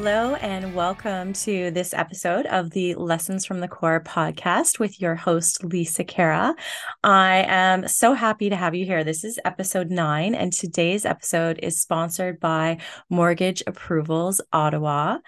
Hello, 0.00 0.36
and 0.36 0.76
welcome 0.76 1.32
to 1.32 1.72
this 1.72 1.92
episode 1.92 2.46
of 2.46 2.70
the 2.70 2.94
Lessons 2.94 3.44
from 3.44 3.58
the 3.58 3.66
Core 3.66 4.00
podcast 4.00 4.78
with 4.78 5.00
your 5.00 5.16
host, 5.16 5.64
Lisa 5.64 6.04
Khera. 6.04 6.54
I 7.02 7.44
am 7.48 7.88
so 7.88 8.14
happy 8.14 8.48
to 8.48 8.54
have 8.54 8.76
you 8.76 8.86
here. 8.86 9.02
This 9.02 9.24
is 9.24 9.40
episode 9.44 9.90
nine, 9.90 10.36
and 10.36 10.52
today's 10.52 11.04
episode 11.04 11.58
is 11.64 11.80
sponsored 11.80 12.38
by 12.38 12.78
Mortgage 13.10 13.64
Approvals 13.66 14.40
Ottawa. 14.52 15.18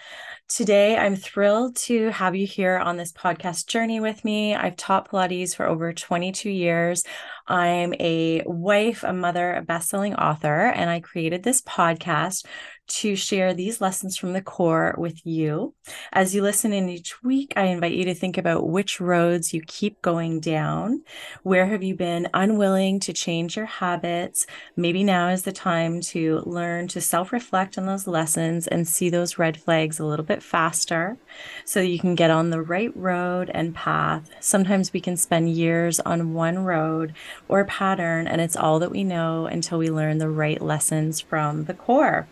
Today, 0.46 0.96
I'm 0.96 1.16
thrilled 1.16 1.74
to 1.76 2.10
have 2.10 2.36
you 2.36 2.46
here 2.46 2.78
on 2.78 2.96
this 2.96 3.12
podcast 3.12 3.66
journey 3.66 3.98
with 3.98 4.24
me. 4.24 4.54
I've 4.54 4.76
taught 4.76 5.10
Pilates 5.10 5.54
for 5.54 5.66
over 5.66 5.92
22 5.92 6.48
years. 6.48 7.02
I'm 7.48 7.92
a 7.94 8.44
wife, 8.46 9.02
a 9.02 9.12
mother, 9.12 9.52
a 9.54 9.62
best-selling 9.62 10.14
author, 10.14 10.66
and 10.66 10.88
I 10.88 11.00
created 11.00 11.42
this 11.42 11.60
podcast 11.62 12.46
to 12.90 13.14
share 13.14 13.54
these 13.54 13.80
lessons 13.80 14.16
from 14.16 14.32
the 14.32 14.42
core 14.42 14.94
with 14.98 15.24
you. 15.24 15.74
As 16.12 16.34
you 16.34 16.42
listen 16.42 16.72
in 16.72 16.88
each 16.88 17.22
week, 17.22 17.52
I 17.56 17.66
invite 17.66 17.92
you 17.92 18.04
to 18.04 18.14
think 18.14 18.36
about 18.36 18.68
which 18.68 19.00
roads 19.00 19.54
you 19.54 19.62
keep 19.66 20.02
going 20.02 20.40
down. 20.40 21.02
Where 21.44 21.66
have 21.66 21.82
you 21.82 21.94
been 21.94 22.28
unwilling 22.34 22.98
to 23.00 23.12
change 23.12 23.56
your 23.56 23.66
habits? 23.66 24.46
Maybe 24.76 25.04
now 25.04 25.28
is 25.28 25.42
the 25.42 25.52
time 25.52 26.00
to 26.02 26.42
learn 26.44 26.88
to 26.88 27.00
self 27.00 27.32
reflect 27.32 27.78
on 27.78 27.86
those 27.86 28.08
lessons 28.08 28.66
and 28.66 28.86
see 28.86 29.08
those 29.08 29.38
red 29.38 29.56
flags 29.56 30.00
a 30.00 30.04
little 30.04 30.24
bit 30.24 30.42
faster 30.42 31.16
so 31.64 31.80
you 31.80 31.98
can 31.98 32.16
get 32.16 32.30
on 32.30 32.50
the 32.50 32.60
right 32.60 32.94
road 32.96 33.50
and 33.54 33.74
path. 33.74 34.28
Sometimes 34.40 34.92
we 34.92 35.00
can 35.00 35.16
spend 35.16 35.50
years 35.50 36.00
on 36.00 36.34
one 36.34 36.58
road 36.64 37.14
or 37.48 37.64
pattern, 37.64 38.26
and 38.26 38.40
it's 38.40 38.56
all 38.56 38.80
that 38.80 38.90
we 38.90 39.04
know 39.04 39.46
until 39.46 39.78
we 39.78 39.90
learn 39.90 40.18
the 40.18 40.28
right 40.28 40.60
lessons 40.60 41.20
from 41.20 41.64
the 41.64 41.74
core. 41.74 42.26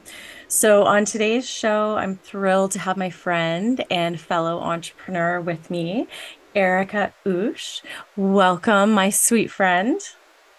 So, 0.51 0.85
on 0.85 1.05
today's 1.05 1.47
show, 1.47 1.97
I'm 1.97 2.17
thrilled 2.17 2.71
to 2.71 2.79
have 2.79 2.97
my 2.97 3.11
friend 3.11 3.85
and 3.91 4.19
fellow 4.19 4.61
entrepreneur 4.61 5.43
with 5.43 5.71
me, 5.71 6.09
Ericka 6.57 7.13
Oosh. 7.27 7.83
Welcome, 8.17 8.93
my 8.93 9.11
sweet 9.11 9.51
friend. 9.51 10.01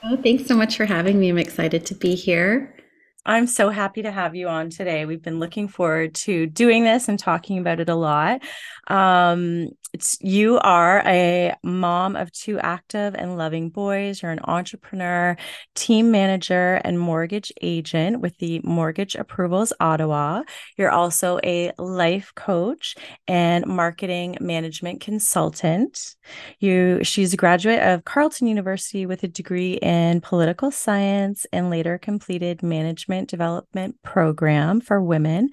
Oh, 0.04 0.16
thanks 0.18 0.46
so 0.46 0.56
much 0.56 0.78
for 0.78 0.86
having 0.86 1.20
me. 1.20 1.30
I'm 1.30 1.40
excited 1.40 1.88
to 1.88 1.96
be 1.96 2.14
here. 2.14 2.76
I'm 3.26 3.48
so 3.48 3.70
happy 3.70 4.04
to 4.04 4.12
have 4.12 4.36
you 4.36 4.48
on 4.48 4.70
today. 4.70 5.08
We've 5.08 5.23
been 5.23 5.40
looking 5.40 5.68
forward 5.68 6.14
to 6.16 6.46
doing 6.46 6.84
this 6.84 7.09
and 7.09 7.18
talking 7.18 7.58
about 7.58 7.80
it 7.80 7.90
a 7.90 7.96
lot. 7.96 8.42
Um, 8.90 9.70
it's 9.92 10.18
you 10.22 10.59
are 10.59 11.02
a 11.06 11.56
mom 11.64 12.16
of 12.16 12.32
two 12.32 12.59
active 12.59 13.16
and 13.16 13.38
loving 13.38 13.70
boys. 13.70 14.22
You're 14.22 14.31
an 14.31 14.42
entrepreneur, 14.44 15.36
team 15.73 16.12
manager, 16.12 16.76
and 16.84 17.00
mortgage 17.00 17.52
agent 17.62 18.22
with 18.22 18.38
the 18.38 18.62
Mortgage 18.64 19.16
Approvals 19.16 19.73
Ottawa. 19.80 20.44
You're 20.78 20.92
also 20.92 21.40
a 21.44 21.72
life 21.80 22.34
coach 22.36 22.96
and 23.28 23.66
marketing 23.66 24.38
management 24.40 25.02
consultant. 25.02 26.16
You 26.59 27.03
she's 27.03 27.34
a 27.34 27.38
graduate 27.38 27.81
of 27.81 28.06
Carleton 28.06 28.48
University 28.48 29.08
with 29.08 29.24
a 29.24 29.28
degree 29.28 29.74
in 29.74 30.22
political 30.22 30.70
science 30.70 31.48
and 31.52 31.72
later 31.72 31.98
completed 31.98 32.62
management 32.62 33.30
development 33.30 33.96
program 34.03 34.81
for 34.81 35.02
women 35.02 35.50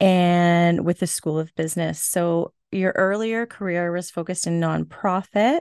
and 0.00 0.84
with 0.84 0.98
the 0.98 1.06
School 1.06 1.38
of 1.38 1.54
Business. 1.54 2.02
So 2.02 2.52
your 2.72 2.92
earlier 2.96 3.46
career 3.46 3.92
was 3.92 4.10
focused 4.10 4.46
in 4.46 4.60
nonprofit 4.60 5.60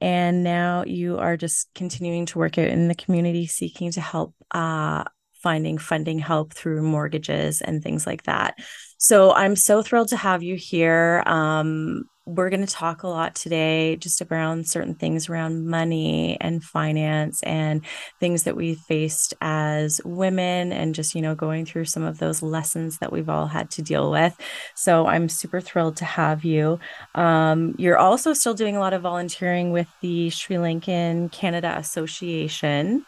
and 0.00 0.42
now 0.42 0.84
you 0.84 1.18
are 1.18 1.36
just 1.36 1.68
continuing 1.74 2.26
to 2.26 2.38
work 2.38 2.58
out 2.58 2.66
in 2.66 2.88
the 2.88 2.94
community 2.94 3.46
seeking 3.46 3.92
to 3.92 4.00
help 4.00 4.34
uh, 4.50 5.04
finding 5.42 5.78
funding 5.78 6.18
help 6.18 6.52
through 6.52 6.82
mortgages 6.82 7.60
and 7.60 7.82
things 7.82 8.06
like 8.06 8.24
that 8.24 8.54
so 9.02 9.32
i'm 9.32 9.56
so 9.56 9.82
thrilled 9.82 10.08
to 10.08 10.16
have 10.16 10.42
you 10.42 10.54
here. 10.54 11.22
Um, 11.26 12.04
we're 12.24 12.50
going 12.50 12.64
to 12.64 12.72
talk 12.72 13.02
a 13.02 13.08
lot 13.08 13.34
today 13.34 13.96
just 13.96 14.22
around 14.22 14.68
certain 14.68 14.94
things 14.94 15.28
around 15.28 15.66
money 15.66 16.38
and 16.40 16.62
finance 16.62 17.42
and 17.42 17.84
things 18.20 18.44
that 18.44 18.54
we 18.54 18.76
faced 18.76 19.34
as 19.40 20.00
women 20.04 20.72
and 20.72 20.94
just 20.94 21.16
you 21.16 21.20
know 21.20 21.34
going 21.34 21.66
through 21.66 21.84
some 21.84 22.04
of 22.04 22.18
those 22.18 22.40
lessons 22.40 22.98
that 22.98 23.10
we've 23.12 23.28
all 23.28 23.48
had 23.48 23.70
to 23.72 23.82
deal 23.82 24.10
with. 24.10 24.36
So 24.76 25.06
i'm 25.06 25.28
super 25.28 25.60
thrilled 25.60 25.96
to 25.96 26.04
have 26.04 26.44
you. 26.44 26.78
Um, 27.16 27.74
you're 27.76 27.98
also 27.98 28.32
still 28.34 28.54
doing 28.54 28.76
a 28.76 28.80
lot 28.80 28.92
of 28.92 29.02
volunteering 29.02 29.72
with 29.72 29.88
the 30.00 30.30
sri 30.30 30.56
lankan 30.56 31.32
canada 31.32 31.74
association 31.76 33.04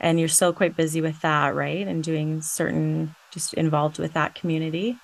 and 0.00 0.18
you're 0.18 0.28
still 0.28 0.52
quite 0.52 0.76
busy 0.76 1.00
with 1.00 1.18
that 1.22 1.54
right? 1.54 1.88
And 1.88 2.04
doing 2.04 2.42
certain 2.42 3.14
just 3.32 3.54
involved 3.54 3.98
with 3.98 4.12
that 4.12 4.34
community 4.34 4.98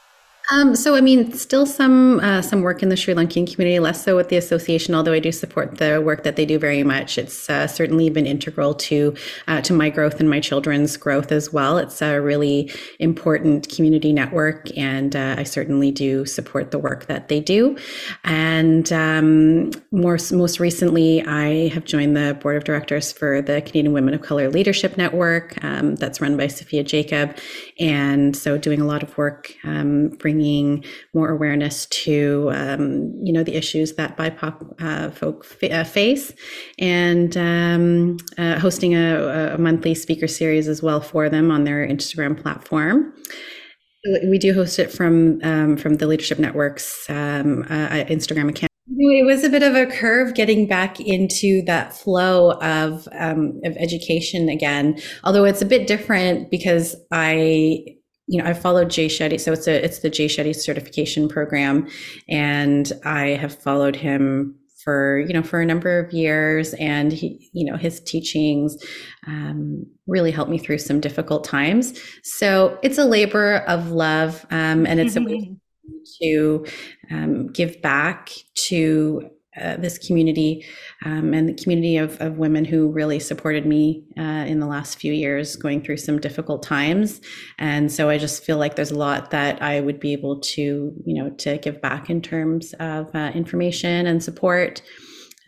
um, 0.50 0.76
so, 0.76 0.94
I 0.94 1.00
mean, 1.00 1.32
still 1.32 1.64
some 1.64 2.20
uh, 2.20 2.42
some 2.42 2.60
work 2.60 2.82
in 2.82 2.90
the 2.90 2.96
Sri 2.96 3.14
Lankan 3.14 3.50
community, 3.50 3.78
less 3.78 4.04
so 4.04 4.14
with 4.14 4.28
the 4.28 4.36
association. 4.36 4.94
Although 4.94 5.14
I 5.14 5.18
do 5.18 5.32
support 5.32 5.78
the 5.78 6.02
work 6.02 6.22
that 6.24 6.36
they 6.36 6.44
do 6.44 6.58
very 6.58 6.82
much. 6.82 7.16
It's 7.16 7.48
uh, 7.48 7.66
certainly 7.66 8.10
been 8.10 8.26
integral 8.26 8.74
to 8.74 9.14
uh, 9.48 9.62
to 9.62 9.72
my 9.72 9.88
growth 9.88 10.20
and 10.20 10.28
my 10.28 10.40
children's 10.40 10.98
growth 10.98 11.32
as 11.32 11.50
well. 11.50 11.78
It's 11.78 12.02
a 12.02 12.20
really 12.20 12.70
important 12.98 13.70
community 13.74 14.12
network, 14.12 14.68
and 14.76 15.16
uh, 15.16 15.36
I 15.38 15.44
certainly 15.44 15.90
do 15.90 16.26
support 16.26 16.72
the 16.72 16.78
work 16.78 17.06
that 17.06 17.28
they 17.28 17.40
do. 17.40 17.78
And 18.24 18.92
um, 18.92 19.70
more 19.92 20.18
most 20.30 20.60
recently, 20.60 21.24
I 21.24 21.68
have 21.68 21.86
joined 21.86 22.18
the 22.18 22.36
board 22.38 22.56
of 22.56 22.64
directors 22.64 23.12
for 23.12 23.40
the 23.40 23.62
Canadian 23.62 23.94
Women 23.94 24.12
of 24.12 24.20
Color 24.20 24.50
Leadership 24.50 24.98
Network. 24.98 25.62
Um, 25.64 25.94
that's 25.94 26.20
run 26.20 26.36
by 26.36 26.48
Sophia 26.48 26.84
Jacob, 26.84 27.34
and 27.80 28.36
so 28.36 28.58
doing 28.58 28.82
a 28.82 28.84
lot 28.84 29.02
of 29.02 29.16
work 29.16 29.54
um, 29.64 30.08
bringing 30.08 30.33
bringing 30.34 30.84
more 31.12 31.30
awareness 31.30 31.86
to 31.86 32.50
um, 32.52 33.12
you 33.22 33.32
know 33.32 33.42
the 33.44 33.54
issues 33.54 33.94
that 33.94 34.16
BIPOC 34.16 34.82
uh, 34.82 35.10
folk 35.10 35.46
uh, 35.70 35.84
face, 35.84 36.32
and 36.78 37.36
um, 37.36 38.16
uh, 38.38 38.58
hosting 38.58 38.94
a, 38.94 39.54
a, 39.54 39.58
monthly 39.58 39.94
speaker 39.94 40.26
series 40.26 40.68
as 40.68 40.82
well 40.82 41.00
for 41.00 41.28
them 41.28 41.50
on 41.50 41.64
their 41.64 41.86
Instagram 41.86 42.40
platform. 42.40 43.12
We 44.28 44.38
do 44.38 44.52
host 44.52 44.78
it 44.78 44.90
from 44.90 45.40
um, 45.42 45.76
from 45.76 45.94
the 45.96 46.06
Leadership 46.06 46.38
Network's 46.38 47.08
um, 47.08 47.62
uh, 47.70 48.04
Instagram 48.10 48.50
account. 48.50 48.70
It 48.86 49.24
was 49.24 49.44
a 49.44 49.48
bit 49.48 49.62
of 49.62 49.74
a 49.74 49.86
curve 49.86 50.34
getting 50.34 50.66
back 50.66 51.00
into 51.00 51.62
that 51.62 51.94
flow 51.94 52.52
of 52.60 53.08
um, 53.12 53.60
of 53.64 53.76
education 53.78 54.48
again. 54.48 55.00
Although 55.22 55.44
it's 55.44 55.62
a 55.62 55.66
bit 55.66 55.86
different 55.86 56.50
because 56.50 56.94
I 57.10 57.84
you 58.26 58.42
know, 58.42 58.48
I 58.48 58.54
followed 58.54 58.90
Jay 58.90 59.06
Shetty. 59.06 59.40
So 59.40 59.52
it's 59.52 59.66
a 59.66 59.84
it's 59.84 59.98
the 60.00 60.10
Jay 60.10 60.26
Shetty 60.26 60.54
certification 60.54 61.28
program, 61.28 61.88
and 62.28 62.90
I 63.04 63.28
have 63.30 63.54
followed 63.54 63.96
him 63.96 64.56
for 64.82 65.20
you 65.20 65.32
know 65.32 65.42
for 65.42 65.60
a 65.60 65.66
number 65.66 65.98
of 65.98 66.12
years, 66.12 66.74
and 66.74 67.12
he 67.12 67.50
you 67.52 67.70
know 67.70 67.76
his 67.76 68.00
teachings 68.00 68.76
um, 69.26 69.84
really 70.06 70.30
helped 70.30 70.50
me 70.50 70.58
through 70.58 70.78
some 70.78 71.00
difficult 71.00 71.44
times. 71.44 71.98
So 72.22 72.78
it's 72.82 72.98
a 72.98 73.04
labor 73.04 73.56
of 73.68 73.90
love, 73.90 74.46
um, 74.50 74.86
and 74.86 75.00
it's 75.00 75.16
a 75.16 75.22
way 75.22 75.56
to 76.22 76.66
um, 77.10 77.48
give 77.48 77.80
back 77.82 78.30
to 78.54 79.30
uh, 79.60 79.76
this 79.76 79.98
community 79.98 80.64
um, 81.04 81.32
and 81.32 81.48
the 81.48 81.54
community 81.54 81.96
of, 81.96 82.20
of 82.20 82.38
women 82.38 82.64
who 82.64 82.90
really 82.90 83.20
supported 83.20 83.66
me 83.66 84.04
uh, 84.18 84.22
in 84.22 84.58
the 84.60 84.66
last 84.66 84.98
few 84.98 85.12
years 85.12 85.56
going 85.56 85.82
through 85.82 85.96
some 85.96 86.18
difficult 86.18 86.62
times. 86.62 87.20
And 87.58 87.90
so 87.92 88.08
i 88.08 88.18
just 88.18 88.44
feel 88.44 88.56
like 88.56 88.76
there's 88.76 88.90
a 88.90 88.98
lot 88.98 89.30
that 89.30 89.60
i 89.62 89.80
would 89.80 90.00
be 90.00 90.12
able 90.12 90.40
to 90.40 90.92
you 91.04 91.14
know 91.14 91.30
to 91.30 91.58
give 91.58 91.80
back 91.80 92.10
in 92.10 92.20
terms 92.20 92.74
of 92.74 93.14
uh, 93.14 93.30
information 93.34 94.06
and 94.06 94.22
support 94.22 94.82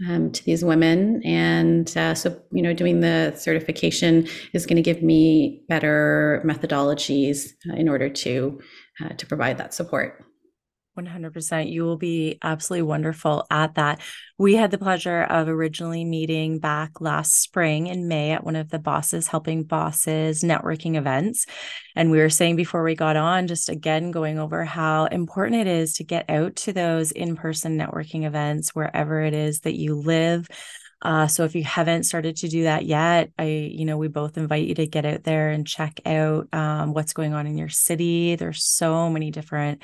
um, 0.09 0.31
to 0.31 0.45
these 0.45 0.63
women. 0.63 1.23
And 1.25 1.97
uh, 1.97 2.15
so 2.15 2.39
you 2.53 2.63
know 2.63 2.75
doing 2.75 3.01
the 3.01 3.35
certification 3.37 4.29
is 4.53 4.67
going 4.67 4.77
to 4.77 4.83
give 4.83 5.03
me 5.03 5.63
better 5.69 6.43
methodologies 6.45 7.49
uh, 7.69 7.75
in 7.75 7.89
order 7.89 8.09
to 8.09 8.61
to 9.19 9.27
provide 9.27 9.59
that 9.59 9.75
support 9.75 10.26
100%. 10.97 11.71
You 11.71 11.85
will 11.85 11.97
be 11.97 12.39
absolutely 12.43 12.83
wonderful 12.83 13.47
at 13.51 13.75
that. 13.75 14.01
We 14.39 14.55
had 14.55 14.71
the 14.71 14.79
pleasure 14.79 15.23
of 15.23 15.49
originally 15.49 16.05
meeting 16.05 16.59
back 16.59 17.01
last 17.01 17.41
spring 17.41 17.87
in 17.87 18.09
May 18.09 18.33
at 18.33 18.45
one 18.45 18.57
of 18.57 18.69
the 18.71 18.79
Bosses 18.79 19.29
Helping 19.29 19.65
Bosses 19.65 20.43
networking 20.43 20.97
events. 20.97 21.47
And 21.95 22.11
we 22.11 22.19
were 22.19 22.31
saying 22.31 22.57
before 22.57 22.83
we 22.83 22.95
got 22.95 23.17
on, 23.17 23.47
just 23.47 23.69
again 23.69 24.11
going 24.11 24.39
over 24.39 24.65
how 24.65 25.07
important 25.07 25.61
it 25.61 25.67
is 25.67 25.95
to 25.95 26.05
get 26.05 26.29
out 26.29 26.57
to 26.57 26.73
those 26.73 27.13
in 27.13 27.37
person 27.37 27.79
networking 27.79 28.25
events 28.25 28.75
wherever 28.75 29.21
it 29.23 29.35
is 29.35 29.61
that 29.61 29.77
you 29.77 29.95
live. 29.95 30.49
Uh, 31.03 31.27
so 31.27 31.45
if 31.45 31.55
you 31.55 31.63
haven't 31.63 32.05
started 32.05 32.37
to 32.37 32.49
do 32.49 32.65
that 32.65 32.85
yet, 32.85 33.31
I, 33.39 33.45
you 33.45 33.85
know, 33.85 33.99
we 33.99 34.09
both 34.09 34.39
invite 34.39 34.67
you 34.67 34.75
to 34.77 34.87
get 34.87 35.05
out 35.05 35.25
there 35.25 35.51
and 35.51 35.67
check 35.67 36.01
out 36.07 36.49
um, 36.55 36.95
what's 36.95 37.13
going 37.13 37.35
on 37.35 37.47
in 37.47 37.59
your 37.59 37.69
city. 37.69 38.35
There's 38.35 38.65
so 38.65 39.11
many 39.11 39.31
different 39.31 39.83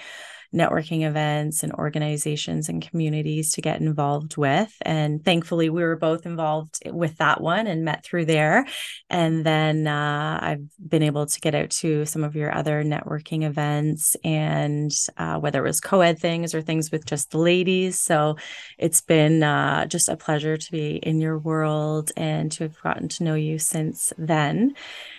networking 0.55 1.07
events 1.07 1.63
and 1.63 1.73
organizations 1.75 2.69
and 2.69 2.87
communities 2.87 3.53
to 3.53 3.63
get 3.63 3.81
involved 3.81 4.37
with. 4.37 4.75
And 4.83 5.25
thankfully, 5.25 5.71
we 5.71 5.83
were 5.83 5.97
both 5.97 6.27
involved 6.27 6.79
with 6.87 7.17
that 7.19 7.41
one 7.41 7.67
and 7.67 7.85
met 7.85 8.05
through 8.05 8.27
there. 8.27 8.67
And 9.09 9.45
then 9.45 9.87
uh, 9.87 10.39
I've 10.41 10.67
been 10.79 11.03
able 11.03 11.27
to 11.27 11.41
get 11.41 11.55
out 11.55 11.71
to 11.71 12.05
some 12.05 12.25
of 12.25 12.37
your 12.37 12.55
other 12.55 12.85
networking 12.85 13.45
events 13.45 14.17
and 14.25 14.93
uh, 15.17 15.39
whether 15.39 15.65
it 15.65 15.69
was 15.69 15.81
co 15.81 16.01
ed 16.01 16.19
things 16.19 16.55
or 16.55 16.63
things 16.63 16.91
with 16.91 17.07
just 17.07 17.31
the 17.31 17.39
ladies. 17.39 17.99
So 17.99 18.37
it's 18.79 19.01
been 19.01 19.43
uh, 19.43 19.87
just 19.87 20.09
a 20.09 20.17
pleasure 20.17 20.57
to 20.57 20.73
be 20.73 20.97
in 20.97 21.21
your 21.21 21.39
world 21.39 22.13
and 22.17 22.53
to 22.53 22.65
have 22.65 22.81
gotten 22.83 23.09
to 23.09 23.25
know 23.25 23.35
you 23.35 23.59
since 23.59 24.13
then. 24.19 24.75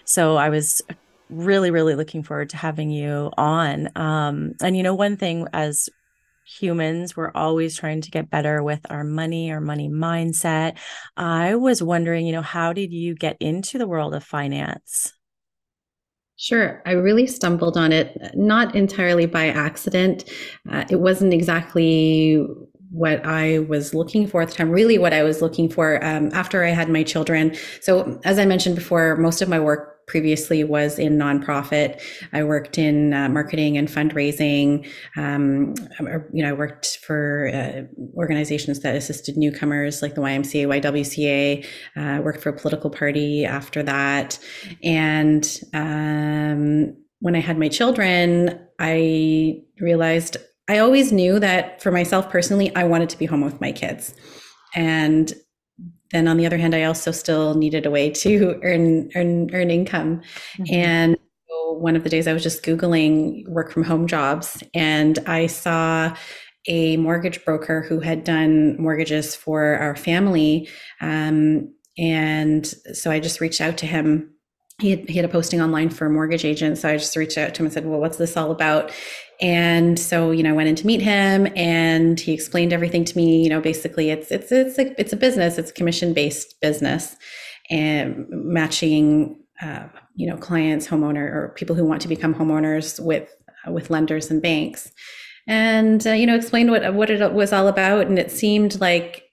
So 0.05 0.35
I 0.35 0.49
was 0.49 0.81
really, 1.29 1.71
really 1.71 1.95
looking 1.95 2.23
forward 2.23 2.49
to 2.49 2.57
having 2.57 2.89
you 2.89 3.31
on. 3.37 3.89
Um, 3.95 4.53
and 4.61 4.77
you 4.77 4.83
know, 4.83 4.95
one 4.95 5.17
thing 5.17 5.47
as 5.53 5.89
humans, 6.45 7.15
we're 7.15 7.31
always 7.33 7.77
trying 7.77 8.01
to 8.01 8.11
get 8.11 8.29
better 8.29 8.61
with 8.61 8.81
our 8.89 9.03
money, 9.03 9.51
our 9.51 9.61
money 9.61 9.89
mindset. 9.89 10.77
I 11.15 11.55
was 11.55 11.81
wondering, 11.81 12.25
you 12.25 12.33
know, 12.33 12.41
how 12.41 12.73
did 12.73 12.91
you 12.91 13.15
get 13.15 13.37
into 13.39 13.77
the 13.77 13.87
world 13.87 14.13
of 14.13 14.23
finance? 14.23 15.13
Sure. 16.35 16.81
I 16.85 16.91
really 16.91 17.27
stumbled 17.27 17.77
on 17.77 17.93
it, 17.93 18.17
not 18.33 18.75
entirely 18.75 19.25
by 19.25 19.47
accident. 19.47 20.29
Uh, 20.69 20.83
it 20.89 20.99
wasn't 20.99 21.33
exactly 21.33 22.45
what 22.89 23.25
I 23.25 23.59
was 23.59 23.93
looking 23.93 24.27
for 24.27 24.41
at 24.41 24.49
the 24.49 24.55
time, 24.55 24.69
really 24.69 24.97
what 24.97 25.13
I 25.13 25.23
was 25.23 25.41
looking 25.41 25.69
for 25.69 26.03
um, 26.05 26.29
after 26.33 26.63
I 26.63 26.69
had 26.69 26.89
my 26.89 27.03
children. 27.03 27.55
So, 27.81 28.19
as 28.23 28.37
I 28.37 28.45
mentioned 28.45 28.75
before, 28.75 29.15
most 29.15 29.41
of 29.41 29.49
my 29.49 29.59
work 29.59 29.92
previously 30.07 30.63
was 30.63 30.99
in 30.99 31.17
nonprofit. 31.17 32.01
I 32.31 32.43
worked 32.43 32.77
in 32.77 33.13
uh, 33.13 33.29
marketing 33.29 33.77
and 33.77 33.87
fundraising. 33.87 34.87
Um, 35.15 35.75
you 36.33 36.43
know, 36.43 36.49
I 36.49 36.53
worked 36.53 36.97
for 36.97 37.51
uh, 37.53 37.83
organizations 38.15 38.79
that 38.81 38.95
assisted 38.95 39.37
newcomers 39.37 40.01
like 40.01 40.15
the 40.15 40.21
YMCA, 40.21 40.81
YWCA. 40.81 41.65
Uh, 41.95 42.21
worked 42.21 42.41
for 42.41 42.49
a 42.49 42.57
political 42.57 42.89
party 42.89 43.45
after 43.45 43.83
that, 43.83 44.39
and 44.83 45.59
um, 45.73 46.95
when 47.19 47.35
I 47.35 47.39
had 47.39 47.57
my 47.57 47.69
children, 47.69 48.59
I 48.79 49.61
realized 49.79 50.37
I 50.69 50.79
always 50.79 51.11
knew 51.11 51.39
that 51.39 51.81
for 51.81 51.91
myself 51.91 52.29
personally, 52.29 52.73
I 52.75 52.83
wanted 52.85 53.09
to 53.09 53.17
be 53.17 53.25
home 53.25 53.41
with 53.41 53.59
my 53.59 53.71
kids. 53.71 54.13
And 54.75 55.33
then 56.13 56.27
on 56.27 56.37
the 56.37 56.45
other 56.45 56.57
hand, 56.57 56.75
I 56.75 56.83
also 56.83 57.11
still 57.11 57.55
needed 57.55 57.85
a 57.85 57.91
way 57.91 58.09
to 58.11 58.59
earn 58.63 59.09
earn 59.15 59.49
earn 59.53 59.71
income. 59.71 60.21
Mm-hmm. 60.57 60.73
And 60.73 61.17
one 61.49 61.95
of 61.95 62.03
the 62.03 62.09
days 62.09 62.27
I 62.27 62.33
was 62.33 62.43
just 62.43 62.63
Googling 62.63 63.47
work 63.47 63.71
from 63.71 63.83
home 63.83 64.07
jobs 64.07 64.63
and 64.73 65.19
I 65.25 65.47
saw 65.47 66.15
a 66.67 66.95
mortgage 66.97 67.43
broker 67.43 67.81
who 67.81 67.99
had 67.99 68.23
done 68.23 68.79
mortgages 68.79 69.35
for 69.35 69.75
our 69.77 69.95
family. 69.95 70.69
Um, 71.01 71.73
and 71.97 72.65
so 72.65 73.11
I 73.11 73.19
just 73.19 73.41
reached 73.41 73.59
out 73.59 73.77
to 73.79 73.85
him 73.85 74.33
he 74.79 74.91
had, 74.91 75.09
he 75.09 75.15
had 75.15 75.25
a 75.25 75.29
posting 75.29 75.61
online 75.61 75.89
for 75.89 76.07
a 76.07 76.09
mortgage 76.09 76.45
agent. 76.45 76.77
So 76.77 76.89
I 76.89 76.97
just 76.97 77.15
reached 77.15 77.37
out 77.37 77.53
to 77.53 77.61
him 77.61 77.67
and 77.67 77.73
said, 77.73 77.85
well, 77.85 77.99
what's 77.99 78.17
this 78.17 78.35
all 78.35 78.51
about? 78.51 78.91
And 79.43 79.99
so, 79.99 80.31
you 80.31 80.41
know, 80.41 80.51
I 80.51 80.53
went 80.53 80.69
in 80.69 80.75
to 80.75 80.87
meet 80.87 81.01
him 81.01 81.51
and 81.53 82.17
he 82.17 82.31
explained 82.31 82.71
everything 82.71 83.03
to 83.03 83.17
me, 83.17 83.43
you 83.43 83.49
know, 83.49 83.59
basically 83.59 84.09
it's, 84.09 84.31
it's, 84.31 84.53
it's 84.53 84.79
a, 84.79 84.99
it's 84.99 85.11
a 85.11 85.17
business, 85.17 85.57
it's 85.57 85.69
a 85.69 85.73
commission 85.73 86.13
based 86.13 86.61
business 86.61 87.17
and 87.69 88.25
matching, 88.29 89.37
uh, 89.61 89.87
you 90.15 90.27
know, 90.27 90.37
clients, 90.37 90.87
homeowner 90.87 91.29
or 91.29 91.53
people 91.57 91.75
who 91.75 91.83
want 91.83 92.01
to 92.03 92.07
become 92.07 92.33
homeowners 92.33 93.03
with, 93.03 93.35
uh, 93.67 93.71
with 93.73 93.89
lenders 93.89 94.31
and 94.31 94.41
banks 94.41 94.93
and, 95.45 96.07
uh, 96.07 96.11
you 96.11 96.25
know, 96.25 96.35
explained 96.35 96.71
what, 96.71 96.93
what 96.93 97.09
it 97.09 97.33
was 97.33 97.51
all 97.51 97.67
about. 97.67 98.07
And 98.07 98.17
it 98.17 98.31
seemed 98.31 98.79
like 98.79 99.23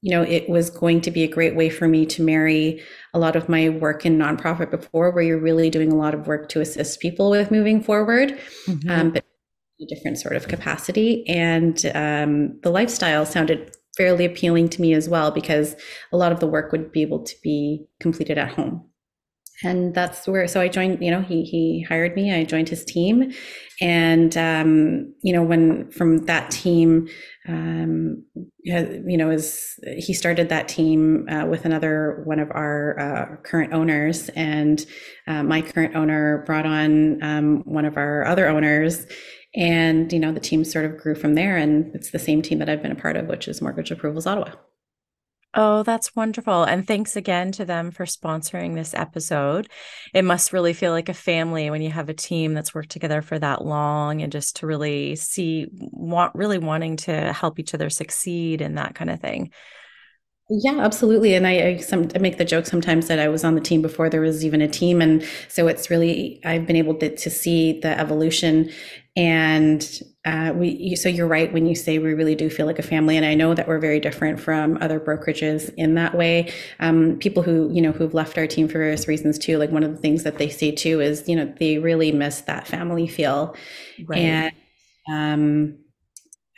you 0.00 0.12
know, 0.12 0.22
it 0.22 0.48
was 0.48 0.70
going 0.70 1.00
to 1.00 1.10
be 1.10 1.24
a 1.24 1.28
great 1.28 1.56
way 1.56 1.68
for 1.68 1.88
me 1.88 2.06
to 2.06 2.22
marry 2.22 2.80
a 3.14 3.18
lot 3.18 3.34
of 3.34 3.48
my 3.48 3.68
work 3.68 4.06
in 4.06 4.16
nonprofit 4.16 4.70
before, 4.70 5.10
where 5.10 5.24
you're 5.24 5.40
really 5.40 5.70
doing 5.70 5.90
a 5.90 5.96
lot 5.96 6.14
of 6.14 6.28
work 6.28 6.48
to 6.50 6.60
assist 6.60 7.00
people 7.00 7.30
with 7.30 7.50
moving 7.50 7.82
forward, 7.82 8.38
mm-hmm. 8.66 8.88
um, 8.88 9.10
but 9.10 9.24
a 9.80 9.86
different 9.86 10.18
sort 10.18 10.36
of 10.36 10.48
capacity. 10.48 11.26
And 11.28 11.84
um, 11.94 12.58
the 12.62 12.70
lifestyle 12.70 13.24
sounded 13.24 13.76
fairly 13.96 14.24
appealing 14.24 14.68
to 14.70 14.80
me 14.80 14.94
as 14.94 15.08
well, 15.08 15.30
because 15.30 15.74
a 16.12 16.16
lot 16.16 16.32
of 16.32 16.40
the 16.40 16.46
work 16.46 16.72
would 16.72 16.92
be 16.92 17.02
able 17.02 17.22
to 17.24 17.34
be 17.42 17.86
completed 18.00 18.38
at 18.38 18.50
home. 18.50 18.84
And 19.64 19.92
that's 19.92 20.28
where 20.28 20.46
so 20.46 20.60
i 20.60 20.68
joined 20.68 21.02
you 21.02 21.10
know 21.10 21.20
he 21.20 21.42
he 21.42 21.82
hired 21.82 22.14
me 22.14 22.32
i 22.32 22.44
joined 22.44 22.68
his 22.68 22.84
team. 22.84 23.32
And 23.80 24.36
um, 24.36 25.12
you 25.22 25.32
know 25.32 25.42
when 25.42 25.90
from 25.90 26.26
that 26.26 26.52
team 26.52 27.08
um, 27.48 28.24
you 28.62 29.16
know 29.16 29.30
is 29.30 29.74
he 29.96 30.14
started 30.14 30.48
that 30.50 30.68
team 30.68 31.26
uh, 31.28 31.46
with 31.46 31.64
another 31.64 32.22
one 32.24 32.38
of 32.38 32.50
our 32.52 33.00
uh, 33.00 33.36
current 33.42 33.72
owners. 33.72 34.28
And 34.30 34.86
uh, 35.26 35.42
my 35.42 35.60
current 35.62 35.96
owner 35.96 36.44
brought 36.46 36.66
on 36.66 37.20
um, 37.22 37.62
one 37.64 37.84
of 37.84 37.96
our 37.96 38.26
other 38.26 38.46
owners 38.48 39.06
and 39.58 40.12
you 40.12 40.20
know 40.20 40.32
the 40.32 40.40
team 40.40 40.64
sort 40.64 40.84
of 40.84 40.96
grew 40.96 41.14
from 41.14 41.34
there 41.34 41.56
and 41.56 41.94
it's 41.94 42.10
the 42.10 42.18
same 42.18 42.40
team 42.40 42.58
that 42.60 42.70
i've 42.70 42.82
been 42.82 42.92
a 42.92 42.94
part 42.94 43.16
of 43.16 43.26
which 43.26 43.48
is 43.48 43.60
mortgage 43.60 43.90
approvals 43.90 44.26
ottawa 44.26 44.52
Oh, 45.54 45.82
that's 45.82 46.14
wonderful. 46.14 46.64
And 46.64 46.86
thanks 46.86 47.16
again 47.16 47.52
to 47.52 47.64
them 47.64 47.90
for 47.90 48.04
sponsoring 48.04 48.74
this 48.74 48.92
episode. 48.92 49.68
It 50.12 50.22
must 50.22 50.52
really 50.52 50.74
feel 50.74 50.92
like 50.92 51.08
a 51.08 51.14
family 51.14 51.70
when 51.70 51.80
you 51.80 51.90
have 51.90 52.10
a 52.10 52.14
team 52.14 52.52
that's 52.52 52.74
worked 52.74 52.90
together 52.90 53.22
for 53.22 53.38
that 53.38 53.64
long 53.64 54.20
and 54.20 54.30
just 54.30 54.56
to 54.56 54.66
really 54.66 55.16
see 55.16 55.66
want 55.72 56.34
really 56.34 56.58
wanting 56.58 56.96
to 56.98 57.32
help 57.32 57.58
each 57.58 57.72
other 57.72 57.88
succeed 57.88 58.60
and 58.60 58.76
that 58.76 58.94
kind 58.94 59.10
of 59.10 59.20
thing. 59.20 59.50
Yeah, 60.50 60.78
absolutely. 60.78 61.34
And 61.34 61.46
I, 61.46 61.50
I, 61.66 61.76
some, 61.76 62.08
I, 62.14 62.18
make 62.18 62.38
the 62.38 62.44
joke 62.44 62.64
sometimes 62.64 63.06
that 63.08 63.18
I 63.18 63.28
was 63.28 63.44
on 63.44 63.54
the 63.54 63.60
team 63.60 63.82
before 63.82 64.08
there 64.08 64.22
was 64.22 64.46
even 64.46 64.62
a 64.62 64.68
team. 64.68 65.02
And 65.02 65.22
so 65.48 65.68
it's 65.68 65.90
really, 65.90 66.40
I've 66.42 66.66
been 66.66 66.76
able 66.76 66.94
to, 66.96 67.14
to 67.14 67.30
see 67.30 67.78
the 67.80 67.98
evolution 68.00 68.70
and 69.14 70.00
uh, 70.24 70.52
we, 70.54 70.94
so 70.96 71.08
you're 71.08 71.26
right 71.26 71.52
when 71.52 71.66
you 71.66 71.74
say 71.74 71.98
we 71.98 72.14
really 72.14 72.34
do 72.34 72.48
feel 72.48 72.64
like 72.66 72.78
a 72.78 72.82
family. 72.82 73.16
And 73.16 73.26
I 73.26 73.34
know 73.34 73.52
that 73.52 73.66
we're 73.68 73.78
very 73.80 74.00
different 74.00 74.40
from 74.40 74.78
other 74.80 75.00
brokerages 75.00 75.72
in 75.76 75.94
that 75.96 76.14
way. 76.14 76.52
Um, 76.80 77.18
people 77.18 77.42
who, 77.42 77.68
you 77.72 77.82
know, 77.82 77.92
who've 77.92 78.14
left 78.14 78.38
our 78.38 78.46
team 78.46 78.68
for 78.68 78.78
various 78.78 79.06
reasons 79.08 79.38
too, 79.38 79.58
like 79.58 79.70
one 79.70 79.82
of 79.82 79.90
the 79.90 79.98
things 79.98 80.22
that 80.22 80.38
they 80.38 80.48
say 80.48 80.70
too 80.70 81.00
is, 81.00 81.28
you 81.28 81.36
know, 81.36 81.52
they 81.58 81.78
really 81.78 82.12
miss 82.12 82.42
that 82.42 82.66
family 82.66 83.06
feel. 83.06 83.54
Right. 84.06 84.18
And, 84.18 84.52
um, 85.12 85.78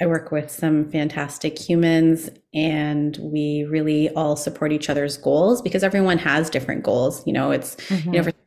I 0.00 0.06
work 0.06 0.32
with 0.32 0.50
some 0.50 0.90
fantastic 0.90 1.58
humans 1.58 2.30
and 2.54 3.16
we 3.18 3.66
really 3.68 4.08
all 4.14 4.34
support 4.34 4.72
each 4.72 4.88
other's 4.88 5.16
goals 5.18 5.60
because 5.60 5.82
everyone 5.82 6.18
has 6.18 6.48
different 6.48 6.82
goals. 6.82 7.22
You 7.26 7.34
know, 7.34 7.50
it's, 7.50 7.76
mm-hmm. 7.76 7.94
you 8.08 8.12
know, 8.12 8.18
mm-hmm. 8.20 8.30
for 8.30 8.39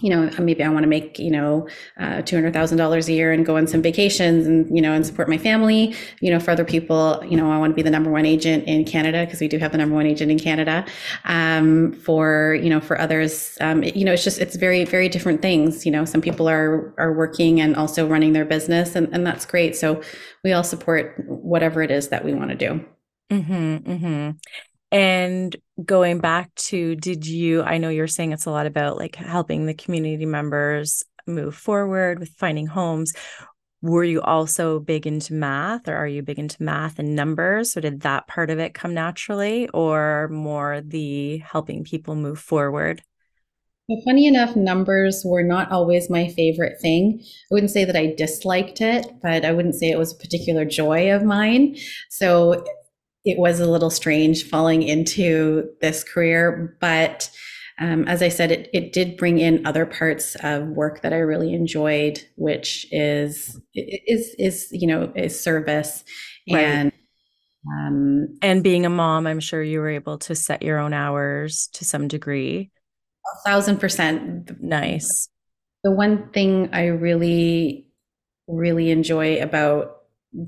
you 0.00 0.10
know, 0.10 0.30
maybe 0.38 0.62
I 0.62 0.68
want 0.68 0.84
to 0.84 0.88
make, 0.88 1.18
you 1.18 1.30
know, 1.30 1.66
uh, 1.98 2.22
$200,000 2.22 3.08
a 3.08 3.12
year 3.12 3.32
and 3.32 3.44
go 3.44 3.56
on 3.56 3.66
some 3.66 3.82
vacations 3.82 4.46
and, 4.46 4.68
you 4.74 4.80
know, 4.80 4.92
and 4.92 5.04
support 5.04 5.28
my 5.28 5.38
family. 5.38 5.92
You 6.20 6.30
know, 6.30 6.38
for 6.38 6.52
other 6.52 6.64
people, 6.64 7.20
you 7.28 7.36
know, 7.36 7.50
I 7.50 7.58
want 7.58 7.72
to 7.72 7.74
be 7.74 7.82
the 7.82 7.90
number 7.90 8.08
one 8.08 8.24
agent 8.24 8.64
in 8.68 8.84
Canada 8.84 9.24
because 9.24 9.40
we 9.40 9.48
do 9.48 9.58
have 9.58 9.72
the 9.72 9.78
number 9.78 9.96
one 9.96 10.06
agent 10.06 10.30
in 10.30 10.38
Canada. 10.38 10.86
Um, 11.24 11.92
for, 11.94 12.56
you 12.62 12.70
know, 12.70 12.80
for 12.80 13.00
others, 13.00 13.58
um, 13.60 13.82
you 13.82 14.04
know, 14.04 14.12
it's 14.12 14.22
just, 14.22 14.38
it's 14.38 14.54
very, 14.54 14.84
very 14.84 15.08
different 15.08 15.42
things. 15.42 15.84
You 15.84 15.90
know, 15.90 16.04
some 16.04 16.20
people 16.20 16.48
are, 16.48 16.94
are 16.96 17.12
working 17.12 17.60
and 17.60 17.74
also 17.74 18.06
running 18.06 18.34
their 18.34 18.44
business 18.44 18.94
and, 18.94 19.08
and 19.12 19.26
that's 19.26 19.46
great. 19.46 19.74
So 19.74 20.00
we 20.44 20.52
all 20.52 20.64
support 20.64 21.16
whatever 21.26 21.82
it 21.82 21.90
is 21.90 22.08
that 22.10 22.24
we 22.24 22.34
want 22.34 22.50
to 22.50 22.56
do. 22.56 22.84
Mm-hmm, 23.30 23.76
mm-hmm. 23.90 24.30
And 24.90 25.54
going 25.84 26.20
back 26.20 26.54
to, 26.54 26.96
did 26.96 27.26
you, 27.26 27.62
I 27.62 27.78
know 27.78 27.90
you're 27.90 28.06
saying 28.06 28.32
it's 28.32 28.46
a 28.46 28.50
lot 28.50 28.66
about 28.66 28.96
like 28.96 29.16
helping 29.16 29.66
the 29.66 29.74
community 29.74 30.24
members 30.24 31.04
move 31.26 31.54
forward 31.54 32.18
with 32.18 32.30
finding 32.30 32.66
homes. 32.66 33.12
Were 33.80 34.02
you 34.02 34.22
also 34.22 34.80
big 34.80 35.06
into 35.06 35.34
math 35.34 35.88
or 35.88 35.94
are 35.94 36.06
you 36.06 36.22
big 36.22 36.38
into 36.38 36.62
math 36.62 36.98
and 36.98 37.14
numbers? 37.14 37.72
So 37.72 37.80
did 37.80 38.00
that 38.00 38.26
part 38.26 38.50
of 38.50 38.58
it 38.58 38.74
come 38.74 38.94
naturally 38.94 39.68
or 39.68 40.28
more 40.28 40.80
the 40.80 41.38
helping 41.38 41.84
people 41.84 42.16
move 42.16 42.40
forward? 42.40 43.02
Well, 43.88 44.02
funny 44.04 44.26
enough, 44.26 44.56
numbers 44.56 45.22
were 45.24 45.42
not 45.42 45.70
always 45.70 46.10
my 46.10 46.28
favorite 46.28 46.78
thing. 46.80 47.20
I 47.22 47.54
wouldn't 47.54 47.70
say 47.70 47.84
that 47.84 47.96
I 47.96 48.14
disliked 48.16 48.80
it, 48.80 49.06
but 49.22 49.44
I 49.44 49.52
wouldn't 49.52 49.76
say 49.76 49.90
it 49.90 49.98
was 49.98 50.12
a 50.12 50.16
particular 50.16 50.64
joy 50.66 51.14
of 51.14 51.22
mine. 51.22 51.76
So 52.10 52.64
it 53.24 53.38
was 53.38 53.60
a 53.60 53.70
little 53.70 53.90
strange 53.90 54.44
falling 54.48 54.82
into 54.82 55.68
this 55.80 56.04
career, 56.04 56.76
but 56.80 57.30
um, 57.80 58.08
as 58.08 58.22
I 58.22 58.28
said, 58.28 58.50
it, 58.50 58.68
it 58.72 58.92
did 58.92 59.16
bring 59.16 59.38
in 59.38 59.64
other 59.64 59.86
parts 59.86 60.36
of 60.42 60.66
work 60.66 61.02
that 61.02 61.12
I 61.12 61.18
really 61.18 61.54
enjoyed, 61.54 62.24
which 62.36 62.86
is 62.90 63.60
is 63.74 64.34
is 64.38 64.68
you 64.72 64.88
know 64.88 65.12
is 65.14 65.40
service 65.40 66.04
right. 66.50 66.60
and 66.60 66.92
um, 67.72 68.36
and 68.42 68.64
being 68.64 68.84
a 68.84 68.90
mom. 68.90 69.28
I'm 69.28 69.38
sure 69.38 69.62
you 69.62 69.78
were 69.78 69.90
able 69.90 70.18
to 70.18 70.34
set 70.34 70.62
your 70.62 70.78
own 70.78 70.92
hours 70.92 71.68
to 71.74 71.84
some 71.84 72.08
degree. 72.08 72.70
A 73.26 73.48
thousand 73.48 73.78
percent. 73.78 74.60
Nice. 74.60 75.28
The 75.84 75.92
one 75.92 76.30
thing 76.30 76.70
I 76.72 76.86
really 76.86 77.86
really 78.48 78.90
enjoy 78.90 79.40
about 79.40 79.98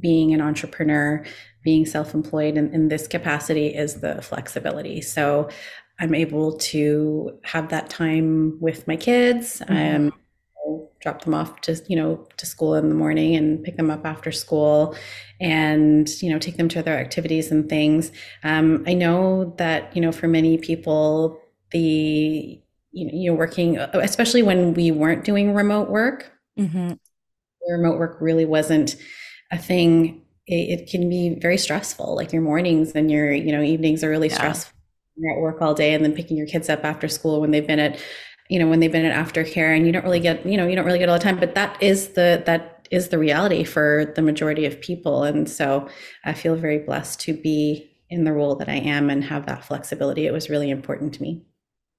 being 0.01 0.35
an 0.35 0.41
entrepreneur, 0.41 1.25
being 1.63 1.87
self 1.87 2.15
employed 2.15 2.57
in, 2.57 2.73
in 2.73 2.89
this 2.89 3.07
capacity 3.07 3.69
is 3.69 4.01
the 4.01 4.23
flexibility. 4.23 5.01
So 5.01 5.49
I'm 5.99 6.15
able 6.15 6.57
to 6.59 7.39
have 7.45 7.69
that 7.69 7.91
time 7.91 8.59
with 8.61 8.87
my 8.89 8.97
kids. 8.97 9.61
Mm-hmm. 9.61 10.07
Um, 10.07 10.13
drop 11.01 11.25
them 11.25 11.35
off 11.35 11.61
to 11.63 11.81
you 11.89 11.97
know 11.97 12.27
to 12.37 12.47
school 12.47 12.75
in 12.75 12.89
the 12.89 12.95
morning 12.95 13.35
and 13.35 13.65
pick 13.65 13.77
them 13.77 13.91
up 13.91 14.05
after 14.05 14.31
school 14.31 14.95
and 15.41 16.09
you 16.23 16.31
know 16.31 16.39
take 16.39 16.57
them 16.57 16.69
to 16.69 16.83
their 16.83 16.99
activities 16.99 17.51
and 17.51 17.69
things 17.69 18.13
um, 18.45 18.85
i 18.87 18.93
know 18.93 19.55
that 19.57 19.95
you 19.97 20.03
know 20.03 20.13
for 20.13 20.29
many 20.29 20.59
people 20.59 21.41
the 21.73 22.61
you 22.93 23.07
know 23.07 23.13
you're 23.15 23.35
working 23.35 23.79
especially 23.79 24.43
when 24.43 24.75
we 24.75 24.91
weren't 24.91 25.25
doing 25.25 25.55
remote 25.55 25.89
work 25.89 26.33
mm-hmm. 26.59 26.93
remote 27.69 27.99
work 27.99 28.19
really 28.21 28.45
wasn't 28.45 28.97
a 29.51 29.59
thing 29.59 30.23
it, 30.51 30.81
it, 30.81 30.91
can 30.91 31.09
be 31.09 31.37
very 31.41 31.57
stressful 31.57 32.17
like 32.17 32.33
your 32.33 32.43
mornings 32.43 32.93
and 32.93 33.11
your 33.11 33.33
you 33.33 33.53
know 33.53 33.63
evenings 33.63 34.03
are 34.03 34.11
really 34.11 34.29
yeah. 34.29 34.35
stressful. 34.35 34.77
You're 35.17 35.35
at 35.35 35.41
work 35.41 35.63
all 35.63 35.75
day 35.75 35.95
and 35.95 36.05
then 36.05 36.13
picking 36.13 36.37
your 36.37 36.47
kids 36.47 36.69
up 36.69 36.85
after 36.85 37.09
school 37.09 37.41
when 37.41 37.51
they've 37.51 37.67
been 37.67 37.79
at 37.79 37.99
you 38.49 38.59
know 38.59 38.67
when 38.67 38.81
they've 38.81 38.91
been 38.91 39.05
in 39.05 39.13
aftercare 39.13 39.77
and 39.77 39.87
you 39.87 39.93
don't 39.93 40.05
really 40.05 40.21
get 40.21 40.45
you 40.45 40.57
know 40.57 40.67
you 40.67 40.75
don't 40.75 40.85
really 40.85 40.99
get 40.99 41.09
all 41.09 41.19
the 41.19 41.23
time 41.23 41.39
but 41.39 41.55
that 41.55 41.81
is 41.83 42.09
the 42.09 42.43
that 42.47 42.89
is 42.91 43.11
the 43.11 43.19
reality 43.19 43.63
for 43.63 44.13
the 44.17 44.23
majority 44.23 44.67
of 44.67 44.81
people. 44.81 45.23
And 45.23 45.49
so 45.49 45.89
i 46.25 46.33
feel 46.33 46.57
very 46.57 46.79
blessed 46.79 47.21
to 47.21 47.33
be 47.33 47.89
in 48.09 48.25
the 48.25 48.33
role 48.33 48.57
that 48.57 48.69
i 48.69 48.75
am 48.75 49.09
and 49.09 49.23
have 49.23 49.47
that 49.47 49.65
flexibility. 49.65 50.27
It 50.27 50.33
was 50.33 50.51
really 50.51 50.71
important 50.71 51.15
to 51.15 51.23
me 51.23 51.45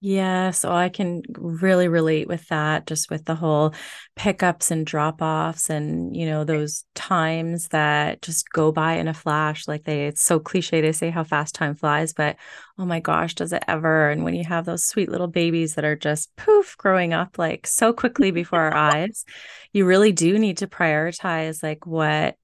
yeah, 0.04 0.50
so 0.50 0.72
I 0.72 0.90
can 0.90 1.22
really 1.38 1.88
relate 1.88 2.28
with 2.28 2.48
that, 2.48 2.88
just 2.88 3.12
with 3.12 3.26
the 3.26 3.36
whole 3.36 3.76
pickups 4.16 4.72
and 4.72 4.84
drop 4.84 5.22
offs, 5.22 5.70
and 5.70 6.16
you 6.16 6.26
know 6.26 6.44
those 6.44 6.86
times 6.96 7.68
that 7.68 8.20
just 8.24 8.50
go 8.50 8.72
by 8.72 8.94
in 8.94 9.08
a 9.08 9.14
flash. 9.14 9.68
Like 9.68 9.84
they, 9.84 10.08
it's 10.08 10.24
so 10.24 10.40
cliche 10.40 10.82
to 10.82 10.92
say 10.92 11.12
how 11.12 11.24
fast 11.24 11.54
time 11.54 11.76
flies, 11.76 12.14
but 12.14 12.38
oh 12.80 12.86
my 12.86 13.00
gosh, 13.00 13.36
does 13.36 13.54
it 13.54 13.64
ever? 13.68 14.10
And 14.10 14.24
when 14.24 14.34
you 14.34 14.44
have 14.46 14.66
those 14.66 14.86
sweet 14.88 15.10
little 15.12 15.28
babies 15.28 15.76
that 15.76 15.86
are 15.86 15.96
just 15.96 16.36
poof 16.36 16.76
growing 16.80 17.14
up 17.14 17.38
like 17.38 17.68
so 17.68 17.94
quickly 17.94 18.32
before 18.32 18.62
our 18.62 18.74
eyes, 18.74 19.24
you 19.72 19.86
really 19.86 20.12
do 20.12 20.40
need 20.40 20.58
to 20.58 20.68
prioritize 20.68 21.62
like 21.62 21.86
what 21.86 22.38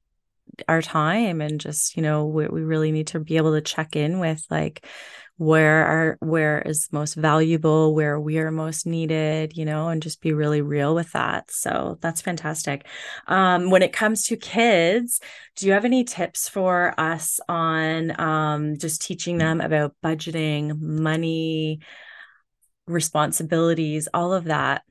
our 0.68 0.82
time 0.82 1.42
and 1.42 1.60
just 1.60 1.96
you 1.96 2.02
know 2.02 2.26
we, 2.26 2.48
we 2.48 2.62
really 2.62 2.92
need 2.92 3.08
to 3.08 3.20
be 3.20 3.38
able 3.38 3.54
to 3.54 3.62
check 3.62 3.96
in 3.96 4.20
with 4.20 4.44
like 4.50 4.86
where 5.38 5.86
are 5.86 6.18
where 6.20 6.62
is 6.62 6.90
most 6.92 7.14
valuable 7.16 7.94
where 7.94 8.20
we 8.20 8.40
are 8.40 8.52
most 8.52 8.86
needed 8.88 9.56
you 9.56 9.66
know 9.66 9.88
and 9.88 10.02
just 10.02 10.22
be 10.22 10.34
really 10.34 10.62
real 10.62 10.96
with 10.96 11.12
that. 11.12 11.50
So 11.52 11.98
that's 12.02 12.22
fantastic. 12.22 12.86
Um, 13.28 13.70
when 13.70 13.84
it 13.84 13.94
comes 13.94 14.24
to 14.26 14.38
kids 14.38 15.20
do 15.56 15.66
you 15.66 15.74
have 15.74 15.86
any 15.86 16.04
tips 16.04 16.48
for 16.50 16.94
us 17.00 17.40
on 17.50 18.20
um, 18.20 18.78
just 18.78 19.02
teaching 19.02 19.38
them 19.38 19.62
about 19.62 19.96
budgeting 20.04 20.80
money 20.80 21.80
responsibilities 22.86 24.08
all 24.14 24.34
of 24.34 24.46
that 24.46 24.84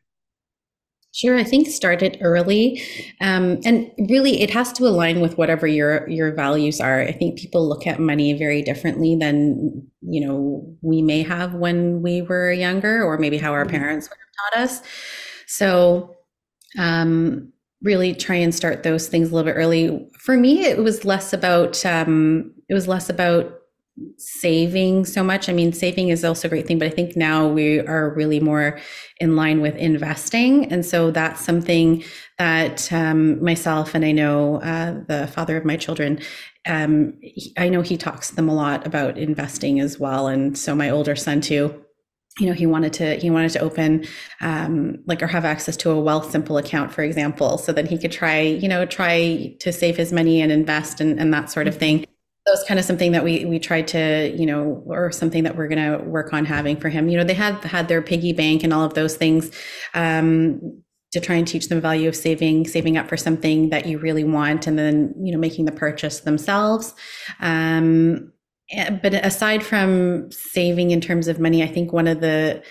Sure, 1.16 1.38
I 1.38 1.44
think 1.44 1.66
start 1.68 2.02
it 2.02 2.18
early, 2.20 2.82
um, 3.22 3.58
and 3.64 3.90
really 4.10 4.42
it 4.42 4.50
has 4.50 4.70
to 4.74 4.86
align 4.86 5.20
with 5.20 5.38
whatever 5.38 5.66
your 5.66 6.06
your 6.10 6.34
values 6.34 6.78
are. 6.78 7.00
I 7.00 7.10
think 7.12 7.38
people 7.38 7.66
look 7.66 7.86
at 7.86 7.98
money 7.98 8.34
very 8.34 8.60
differently 8.60 9.16
than 9.18 9.82
you 10.02 10.26
know 10.26 10.76
we 10.82 11.00
may 11.00 11.22
have 11.22 11.54
when 11.54 12.02
we 12.02 12.20
were 12.20 12.52
younger, 12.52 13.02
or 13.02 13.16
maybe 13.16 13.38
how 13.38 13.52
our 13.52 13.64
mm-hmm. 13.64 13.76
parents 13.76 14.10
would 14.10 14.18
have 14.18 14.52
taught 14.52 14.62
us. 14.64 14.82
So, 15.46 16.14
um, 16.76 17.50
really 17.82 18.14
try 18.14 18.34
and 18.36 18.54
start 18.54 18.82
those 18.82 19.08
things 19.08 19.30
a 19.30 19.34
little 19.34 19.50
bit 19.50 19.58
early. 19.58 20.06
For 20.18 20.36
me, 20.36 20.66
it 20.66 20.84
was 20.84 21.06
less 21.06 21.32
about 21.32 21.82
um, 21.86 22.52
it 22.68 22.74
was 22.74 22.88
less 22.88 23.08
about 23.08 23.55
saving 24.18 25.04
so 25.04 25.22
much. 25.22 25.48
I 25.48 25.52
mean, 25.52 25.72
saving 25.72 26.08
is 26.08 26.24
also 26.24 26.48
a 26.48 26.50
great 26.50 26.66
thing, 26.66 26.78
but 26.78 26.86
I 26.86 26.90
think 26.90 27.16
now 27.16 27.48
we 27.48 27.80
are 27.80 28.12
really 28.14 28.40
more 28.40 28.78
in 29.20 29.36
line 29.36 29.60
with 29.60 29.76
investing. 29.76 30.70
And 30.70 30.84
so 30.84 31.10
that's 31.10 31.44
something 31.44 32.04
that 32.38 32.92
um, 32.92 33.42
myself 33.42 33.94
and 33.94 34.04
I 34.04 34.12
know 34.12 34.60
uh, 34.60 35.00
the 35.08 35.26
father 35.28 35.56
of 35.56 35.64
my 35.64 35.76
children, 35.76 36.20
um, 36.66 37.14
he, 37.22 37.52
I 37.56 37.68
know 37.68 37.80
he 37.80 37.96
talks 37.96 38.28
to 38.28 38.36
them 38.36 38.48
a 38.48 38.54
lot 38.54 38.86
about 38.86 39.16
investing 39.16 39.80
as 39.80 39.98
well. 39.98 40.26
And 40.26 40.58
so 40.58 40.74
my 40.74 40.90
older 40.90 41.16
son 41.16 41.40
too 41.40 41.82
you 42.38 42.46
know 42.46 42.52
he 42.52 42.66
wanted 42.66 42.92
to 42.92 43.16
he 43.16 43.30
wanted 43.30 43.50
to 43.50 43.60
open 43.60 44.04
um, 44.40 44.98
like 45.06 45.22
or 45.22 45.26
have 45.26 45.44
access 45.44 45.76
to 45.78 45.90
a 45.90 45.94
Wealthsimple 45.94 46.58
account 46.58 46.92
for 46.92 47.02
example 47.02 47.58
so 47.58 47.72
that 47.72 47.88
he 47.88 47.98
could 47.98 48.12
try 48.12 48.40
you 48.40 48.68
know 48.68 48.84
try 48.84 49.56
to 49.60 49.72
save 49.72 49.96
his 49.96 50.12
money 50.12 50.40
and 50.40 50.52
invest 50.52 51.00
and, 51.00 51.18
and 51.18 51.32
that 51.32 51.50
sort 51.50 51.66
of 51.66 51.76
thing 51.76 52.00
that 52.00 52.08
was 52.52 52.64
kind 52.64 52.78
of 52.78 52.86
something 52.86 53.12
that 53.12 53.24
we 53.24 53.44
we 53.44 53.58
tried 53.58 53.88
to 53.88 54.34
you 54.36 54.46
know 54.46 54.82
or 54.86 55.10
something 55.12 55.42
that 55.44 55.56
we're 55.56 55.68
going 55.68 55.98
to 55.98 56.04
work 56.04 56.32
on 56.32 56.44
having 56.44 56.76
for 56.76 56.88
him. 56.88 57.08
You 57.08 57.18
know 57.18 57.24
they 57.24 57.34
had 57.34 57.62
had 57.64 57.88
their 57.88 58.02
piggy 58.02 58.32
bank 58.32 58.62
and 58.62 58.72
all 58.72 58.84
of 58.84 58.94
those 58.94 59.16
things 59.16 59.50
um, 59.94 60.82
to 61.12 61.20
try 61.20 61.36
and 61.36 61.46
teach 61.46 61.68
them 61.68 61.80
value 61.80 62.08
of 62.08 62.16
saving 62.16 62.66
saving 62.66 62.96
up 62.96 63.08
for 63.08 63.16
something 63.16 63.70
that 63.70 63.86
you 63.86 63.98
really 63.98 64.24
want 64.24 64.66
and 64.66 64.78
then 64.78 65.14
you 65.20 65.32
know 65.32 65.38
making 65.38 65.64
the 65.64 65.72
purchase 65.72 66.20
themselves. 66.20 66.94
Um, 67.40 68.32
eh, 68.70 68.90
but 68.90 69.14
aside 69.14 69.64
from 69.64 70.30
saving 70.30 70.90
in 70.90 71.00
terms 71.00 71.28
of 71.28 71.38
money 71.38 71.62
i 71.62 71.68
think 71.68 71.92
one 71.92 72.08
of 72.08 72.20
the 72.20 72.62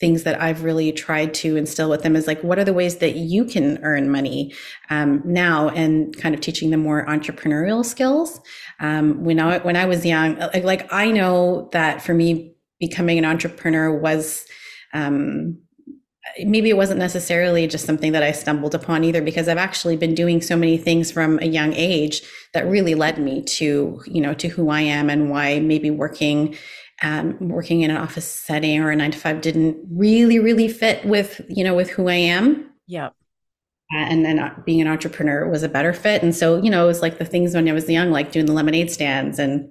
things 0.00 0.22
that 0.22 0.40
I've 0.40 0.64
really 0.64 0.92
tried 0.92 1.34
to 1.34 1.56
instill 1.56 1.90
with 1.90 2.02
them 2.02 2.16
is 2.16 2.26
like, 2.26 2.42
what 2.42 2.58
are 2.58 2.64
the 2.64 2.72
ways 2.72 2.96
that 2.96 3.16
you 3.16 3.44
can 3.44 3.78
earn 3.82 4.10
money 4.10 4.54
um, 4.88 5.22
now, 5.24 5.68
and 5.68 6.16
kind 6.16 6.34
of 6.34 6.40
teaching 6.40 6.70
them 6.70 6.80
more 6.80 7.04
entrepreneurial 7.06 7.84
skills. 7.84 8.40
Um, 8.80 9.22
when 9.24 9.38
I 9.38 9.58
when 9.58 9.76
I 9.76 9.84
was 9.84 10.04
young, 10.04 10.38
like, 10.38 10.64
like, 10.64 10.92
I 10.92 11.10
know 11.10 11.68
that 11.72 12.02
for 12.02 12.14
me, 12.14 12.54
becoming 12.78 13.18
an 13.18 13.24
entrepreneur 13.24 13.94
was. 13.96 14.46
Um, 14.92 15.58
maybe 16.44 16.70
it 16.70 16.76
wasn't 16.76 16.98
necessarily 16.98 17.66
just 17.66 17.86
something 17.86 18.12
that 18.12 18.22
I 18.22 18.32
stumbled 18.32 18.74
upon 18.74 19.04
either, 19.04 19.22
because 19.22 19.48
I've 19.48 19.58
actually 19.58 19.96
been 19.96 20.14
doing 20.14 20.40
so 20.40 20.56
many 20.56 20.78
things 20.78 21.10
from 21.10 21.38
a 21.40 21.46
young 21.46 21.72
age 21.74 22.22
that 22.54 22.66
really 22.66 22.94
led 22.94 23.18
me 23.18 23.42
to, 23.42 24.00
you 24.06 24.20
know, 24.20 24.34
to 24.34 24.48
who 24.48 24.70
I 24.70 24.82
am 24.82 25.10
and 25.10 25.30
why 25.30 25.58
maybe 25.60 25.90
working 25.90 26.56
um, 27.02 27.36
working 27.48 27.82
in 27.82 27.90
an 27.90 27.96
office 27.96 28.26
setting 28.26 28.80
or 28.80 28.90
a 28.90 28.96
nine 28.96 29.10
to 29.10 29.18
five 29.18 29.40
didn't 29.40 29.76
really, 29.90 30.38
really 30.38 30.68
fit 30.68 31.04
with, 31.04 31.40
you 31.48 31.64
know, 31.64 31.74
with 31.74 31.90
who 31.90 32.08
I 32.08 32.14
am. 32.14 32.70
Yeah. 32.86 33.06
Uh, 33.92 33.98
and 33.98 34.24
then 34.24 34.38
uh, 34.38 34.54
being 34.64 34.80
an 34.80 34.86
entrepreneur 34.86 35.48
was 35.48 35.62
a 35.62 35.68
better 35.68 35.92
fit. 35.92 36.22
And 36.22 36.34
so, 36.34 36.62
you 36.62 36.70
know, 36.70 36.84
it 36.84 36.86
was 36.86 37.02
like 37.02 37.18
the 37.18 37.24
things 37.24 37.54
when 37.54 37.68
I 37.68 37.72
was 37.72 37.88
young, 37.88 38.10
like 38.10 38.32
doing 38.32 38.46
the 38.46 38.52
lemonade 38.52 38.90
stands 38.90 39.38
and 39.38 39.68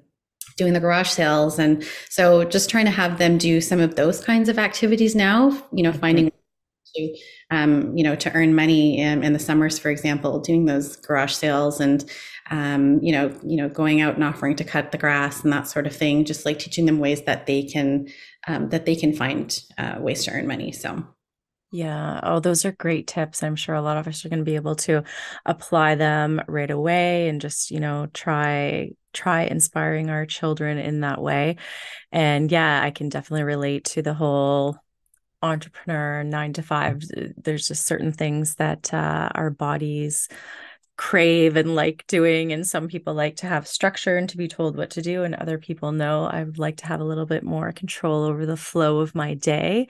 doing 0.57 0.74
the 0.74 0.79
garage 0.79 1.09
sales. 1.09 1.57
And 1.57 1.86
so 2.09 2.43
just 2.43 2.69
trying 2.69 2.86
to 2.86 2.91
have 2.91 3.17
them 3.17 3.38
do 3.38 3.62
some 3.62 3.79
of 3.79 3.95
those 3.95 4.24
kinds 4.24 4.50
of 4.50 4.59
activities 4.59 5.15
now, 5.15 5.51
you 5.71 5.83
know, 5.83 5.93
finding 5.93 6.31
to, 6.96 7.17
um, 7.51 7.96
you 7.98 8.03
know, 8.03 8.15
to 8.15 8.34
earn 8.34 8.55
money 8.55 9.00
in, 9.00 9.24
in 9.24 9.34
the 9.34 9.39
summers, 9.39 9.79
for 9.79 9.89
example, 9.89 10.39
doing 10.39 10.65
those 10.65 10.96
garage 10.96 11.34
sales 11.34 11.79
and 11.79 12.10
um, 12.51 13.00
you 13.03 13.12
know, 13.12 13.36
you 13.43 13.58
know, 13.58 13.69
going 13.69 14.01
out 14.01 14.15
and 14.15 14.24
offering 14.24 14.55
to 14.55 14.63
cut 14.63 14.91
the 14.91 14.98
grass 14.98 15.43
and 15.43 15.53
that 15.53 15.67
sort 15.67 15.86
of 15.86 15.96
thing, 15.96 16.25
just 16.25 16.46
like 16.46 16.60
teaching 16.60 16.86
them 16.86 17.00
ways 17.00 17.24
that 17.24 17.46
they 17.46 17.63
can 17.63 18.08
um, 18.48 18.69
that 18.69 18.86
they 18.86 18.96
can 18.96 19.13
find 19.13 19.62
uh, 19.77 19.98
ways 20.00 20.24
to 20.25 20.31
earn 20.31 20.48
money. 20.48 20.72
So. 20.72 21.05
Yeah. 21.72 22.19
Oh, 22.24 22.39
those 22.39 22.65
are 22.65 22.72
great 22.72 23.05
tips. 23.05 23.43
I'm 23.43 23.55
sure 23.55 23.75
a 23.75 23.81
lot 23.81 23.98
of 23.98 24.08
us 24.08 24.25
are 24.25 24.29
going 24.29 24.39
to 24.39 24.46
be 24.46 24.55
able 24.55 24.75
to 24.77 25.03
apply 25.46 25.96
them 25.96 26.41
right 26.48 26.72
away 26.72 27.29
and 27.29 27.39
just, 27.39 27.69
you 27.69 27.79
know, 27.79 28.08
try 28.12 28.89
try 29.13 29.43
inspiring 29.43 30.10
our 30.10 30.25
children 30.25 30.79
in 30.79 31.01
that 31.01 31.22
way. 31.22 31.58
And 32.12 32.51
yeah, 32.51 32.81
I 32.81 32.89
can 32.89 33.10
definitely 33.10 33.43
relate 33.43 33.86
to 33.86 34.01
the 34.01 34.15
whole 34.15 34.77
entrepreneur 35.41 36.24
9 36.24 36.53
to 36.53 36.62
5. 36.62 37.03
There's 37.38 37.67
just 37.67 37.86
certain 37.86 38.12
things 38.12 38.55
that 38.55 38.93
uh, 38.93 39.29
our 39.34 39.50
bodies 39.50 40.27
crave 41.00 41.55
and 41.55 41.75
like 41.75 42.05
doing 42.08 42.51
and 42.51 42.67
some 42.67 42.89
people 42.89 43.13
like 43.13 43.38
to 43.38 43.48
have 43.48 43.65
structure 43.65 44.17
and 44.17 44.27
to 44.27 44.36
be 44.36 44.50
told 44.50 44.75
what 44.75 44.89
to 44.89 45.01
do 45.01 45.24
and 45.24 45.34
other 45.34 45.58
people 45.58 45.93
know 45.93 46.25
i 46.25 46.43
would 46.43 46.60
like 46.60 46.75
to 46.75 46.86
have 46.86 47.00
a 47.00 47.05
little 47.05 47.25
bit 47.25 47.41
more 47.41 47.72
control 47.72 48.25
over 48.25 48.46
the 48.46 48.58
flow 48.58 49.00
of 49.00 49.15
my 49.15 49.34
day 49.34 49.88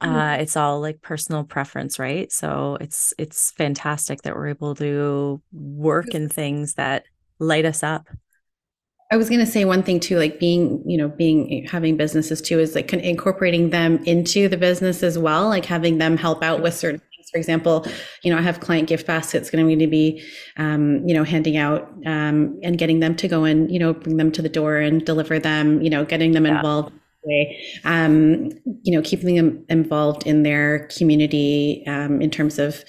mm-hmm. 0.00 0.14
uh, 0.14 0.34
it's 0.34 0.56
all 0.56 0.80
like 0.80 1.02
personal 1.02 1.42
preference 1.42 1.98
right 1.98 2.30
so 2.30 2.78
it's 2.80 3.12
it's 3.18 3.50
fantastic 3.50 4.22
that 4.22 4.36
we're 4.36 4.46
able 4.46 4.76
to 4.76 5.42
work 5.50 6.14
in 6.14 6.28
things 6.28 6.74
that 6.74 7.06
light 7.40 7.64
us 7.64 7.82
up 7.82 8.06
I 9.12 9.16
was 9.16 9.28
going 9.28 9.40
to 9.40 9.46
say 9.46 9.66
one 9.66 9.82
thing 9.82 10.00
too, 10.00 10.18
like 10.18 10.40
being, 10.40 10.82
you 10.86 10.96
know, 10.96 11.08
being 11.08 11.66
having 11.66 11.98
businesses 11.98 12.40
too, 12.40 12.58
is 12.58 12.74
like 12.74 12.90
incorporating 12.94 13.68
them 13.68 14.02
into 14.04 14.48
the 14.48 14.56
business 14.56 15.02
as 15.02 15.18
well, 15.18 15.48
like 15.48 15.66
having 15.66 15.98
them 15.98 16.16
help 16.16 16.42
out 16.42 16.62
with 16.62 16.72
certain 16.72 16.98
things. 16.98 17.30
for 17.30 17.36
example, 17.36 17.86
you 18.22 18.32
know, 18.32 18.38
I 18.38 18.40
have 18.40 18.60
client 18.60 18.88
gift 18.88 19.06
baskets 19.06 19.50
going 19.50 19.78
to 19.78 19.86
be, 19.86 20.24
um, 20.56 21.06
you 21.06 21.12
know, 21.12 21.24
handing 21.24 21.58
out 21.58 21.92
um, 22.06 22.58
and 22.62 22.78
getting 22.78 23.00
them 23.00 23.14
to 23.16 23.28
go 23.28 23.44
and, 23.44 23.70
you 23.70 23.78
know, 23.78 23.92
bring 23.92 24.16
them 24.16 24.32
to 24.32 24.40
the 24.40 24.48
door 24.48 24.78
and 24.78 25.04
deliver 25.04 25.38
them, 25.38 25.82
you 25.82 25.90
know, 25.90 26.06
getting 26.06 26.32
them 26.32 26.46
yeah. 26.46 26.56
involved. 26.56 26.94
Um, 27.84 28.50
you 28.82 28.96
know, 28.96 29.02
keeping 29.02 29.36
them 29.36 29.64
involved 29.68 30.26
in 30.26 30.42
their 30.42 30.88
community 30.88 31.84
um, 31.86 32.20
in 32.20 32.30
terms 32.30 32.58
of 32.58 32.82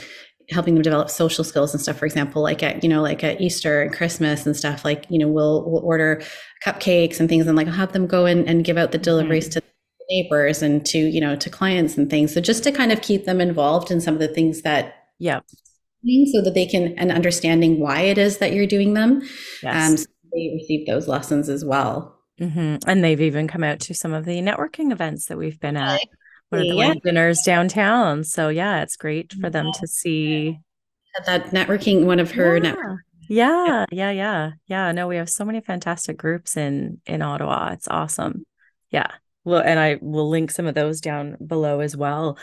helping 0.50 0.74
them 0.74 0.84
develop 0.84 1.10
social 1.10 1.44
skills 1.44 1.74
and 1.74 1.82
stuff 1.82 1.98
for 1.98 2.06
example 2.06 2.42
like 2.42 2.62
at 2.62 2.84
you 2.84 2.90
know 2.90 3.02
like 3.02 3.24
at 3.24 3.40
easter 3.40 3.82
and 3.82 3.94
christmas 3.94 4.46
and 4.46 4.56
stuff 4.56 4.84
like 4.84 5.06
you 5.10 5.18
know 5.18 5.28
we'll 5.28 5.70
we'll 5.70 5.84
order 5.84 6.22
cupcakes 6.64 7.20
and 7.20 7.30
things 7.30 7.48
and 7.48 7.56
like 7.56 7.68
i'll 7.68 7.74
have 7.74 7.94
them 7.94 8.08
go 8.08 8.26
in 8.26 8.48
and 8.48 8.66
give 8.66 8.78
out 8.78 8.92
the 8.92 8.98
deliveries 8.98 9.50
mm-hmm. 9.50 9.60
to 9.60 9.66
neighbors 10.10 10.62
and 10.62 10.86
to 10.86 10.98
you 10.98 11.22
know 11.22 11.36
to 11.36 11.50
clients 11.50 11.98
and 11.98 12.10
things 12.10 12.34
so 12.34 12.42
just 12.42 12.64
to 12.64 12.72
kind 12.72 12.92
of 12.92 13.02
keep 13.02 13.26
them 13.26 13.40
involved 13.40 13.90
in 13.90 14.02
some 14.02 14.14
of 14.14 14.20
the 14.20 14.28
things 14.28 14.62
that 14.64 14.96
yeah 15.18 15.40
so 16.34 16.42
that 16.42 16.54
they 16.54 16.66
can 16.66 16.94
and 16.98 17.12
understanding 17.12 17.80
why 17.80 18.02
it 18.02 18.18
is 18.18 18.40
that 18.40 18.54
you're 18.54 18.68
doing 18.68 18.94
them 18.94 19.22
yes. 19.62 19.90
um 19.90 19.98
so 19.98 20.06
they 20.34 20.52
receive 20.54 20.86
those 20.86 21.08
lessons 21.08 21.48
as 21.48 21.64
well 21.64 22.20
mm-hmm. 22.40 22.76
and 22.86 23.04
they've 23.04 23.22
even 23.22 23.48
come 23.48 23.64
out 23.64 23.80
to 23.80 23.94
some 23.94 24.14
of 24.14 24.26
the 24.26 24.40
networking 24.40 24.92
events 24.92 25.28
that 25.28 25.38
we've 25.38 25.60
been 25.62 25.78
at 25.78 26.02
one 26.54 26.62
of 26.62 26.68
the 26.68 26.76
yeah. 26.76 26.94
dinners 27.04 27.42
downtown. 27.46 28.24
So 28.24 28.50
yeah 28.50 28.82
it's 28.82 28.96
great 28.96 29.34
for 29.34 29.50
them 29.50 29.72
to 29.80 29.88
see. 29.88 30.60
That 31.26 31.52
networking 31.52 32.06
one 32.06 32.20
of 32.20 32.32
her 32.32 32.58
yeah. 32.58 32.76
yeah. 33.30 33.86
Yeah 33.92 34.12
yeah. 34.12 34.52
Yeah 34.68 34.92
no 34.92 35.08
we 35.08 35.18
have 35.18 35.30
so 35.30 35.46
many 35.46 35.62
fantastic 35.62 36.18
groups 36.18 36.58
in 36.58 37.02
in 37.06 37.22
ottawa. 37.22 37.72
It's 37.74 37.88
awesome. 37.88 38.46
Yeah. 38.90 39.12
Well 39.46 39.62
and 39.62 39.78
i 39.78 39.98
will 40.02 40.30
link 40.30 40.52
some 40.52 40.68
of 40.68 40.76
those 40.76 41.02
down 41.02 41.36
below 41.46 41.82
as 41.82 41.98
well 41.98 42.38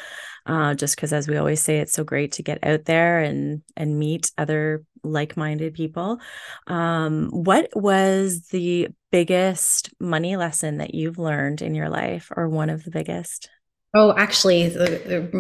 uh, 0.47 0.75
just 0.75 0.97
because 0.97 1.13
as 1.13 1.29
we 1.29 1.37
always 1.37 1.63
say 1.63 1.79
it's 1.79 1.93
so 1.93 2.05
great 2.05 2.33
to 2.33 2.43
get 2.43 2.59
out 2.63 2.85
there 2.85 3.21
and 3.21 3.63
and 3.77 3.99
meet 3.99 4.33
other 4.37 4.85
like-minded 5.03 5.75
people. 5.75 6.19
Um, 6.67 7.29
what 7.31 7.69
was 7.75 8.49
the 8.49 8.89
biggest 9.11 9.91
money 9.99 10.37
lesson 10.37 10.79
that 10.79 10.95
you've 10.95 11.19
learned 11.19 11.63
in 11.63 11.75
your 11.75 11.89
life 11.89 12.31
or 12.35 12.49
one 12.49 12.71
of 12.71 12.85
the 12.85 12.91
biggest 12.91 13.51
Oh, 13.93 14.15
actually, 14.17 14.71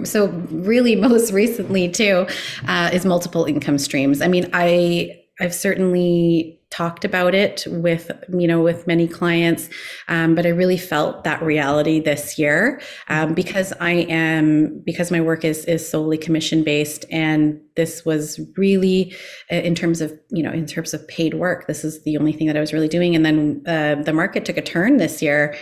so 0.04 0.26
really, 0.50 0.96
most 1.08 1.32
recently 1.32 1.88
too, 1.88 2.26
uh, 2.66 2.90
is 2.92 3.04
multiple 3.04 3.44
income 3.44 3.78
streams. 3.78 4.20
I 4.20 4.28
mean, 4.28 4.50
I 4.52 5.16
I've 5.40 5.54
certainly 5.54 6.60
talked 6.70 7.04
about 7.04 7.34
it 7.34 7.64
with 7.66 8.12
you 8.28 8.46
know 8.46 8.60
with 8.60 8.86
many 8.86 9.08
clients 9.08 9.68
um, 10.06 10.36
but 10.36 10.46
i 10.46 10.48
really 10.48 10.76
felt 10.76 11.24
that 11.24 11.42
reality 11.42 11.98
this 11.98 12.38
year 12.38 12.80
um, 13.08 13.34
because 13.34 13.72
i 13.80 13.90
am 13.90 14.80
because 14.86 15.10
my 15.10 15.20
work 15.20 15.44
is 15.44 15.64
is 15.64 15.86
solely 15.88 16.16
commission 16.16 16.62
based 16.62 17.04
and 17.10 17.60
this 17.74 18.04
was 18.04 18.40
really 18.56 19.12
uh, 19.50 19.56
in 19.56 19.74
terms 19.74 20.00
of 20.00 20.16
you 20.30 20.44
know 20.44 20.52
in 20.52 20.64
terms 20.64 20.94
of 20.94 21.06
paid 21.08 21.34
work 21.34 21.66
this 21.66 21.82
is 21.82 22.04
the 22.04 22.16
only 22.16 22.32
thing 22.32 22.46
that 22.46 22.56
i 22.56 22.60
was 22.60 22.72
really 22.72 22.88
doing 22.88 23.16
and 23.16 23.26
then 23.26 23.60
uh, 23.66 23.96
the 24.04 24.12
market 24.12 24.44
took 24.44 24.56
a 24.56 24.62
turn 24.62 24.98
this 24.98 25.20
year 25.20 25.56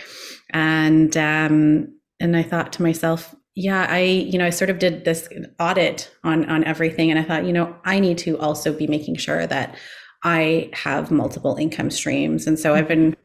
and 0.51 1.17
um, 1.17 1.87
and 2.19 2.35
i 2.35 2.43
thought 2.43 2.73
to 2.73 2.83
myself 2.83 3.35
yeah 3.55 3.87
i 3.89 3.99
you 3.99 4.37
know 4.37 4.45
i 4.45 4.49
sort 4.49 4.69
of 4.69 4.79
did 4.79 5.05
this 5.05 5.27
audit 5.59 6.11
on 6.23 6.49
on 6.49 6.63
everything 6.63 7.09
and 7.09 7.19
i 7.19 7.23
thought 7.23 7.45
you 7.45 7.53
know 7.53 7.75
i 7.85 7.99
need 7.99 8.17
to 8.17 8.37
also 8.39 8.73
be 8.73 8.87
making 8.87 9.15
sure 9.15 9.45
that 9.47 9.75
I 10.23 10.69
have 10.73 11.11
multiple 11.11 11.55
income 11.55 11.91
streams, 11.91 12.45
and 12.45 12.59
so 12.59 12.73
I've 12.73 12.87
been, 12.87 13.15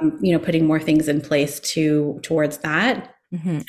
um, 0.00 0.18
you 0.20 0.32
know, 0.32 0.38
putting 0.38 0.66
more 0.66 0.80
things 0.80 1.08
in 1.08 1.20
place 1.20 1.60
to 1.60 2.20
towards 2.22 2.58
that. 2.58 3.14
Mm-hmm. 3.32 3.60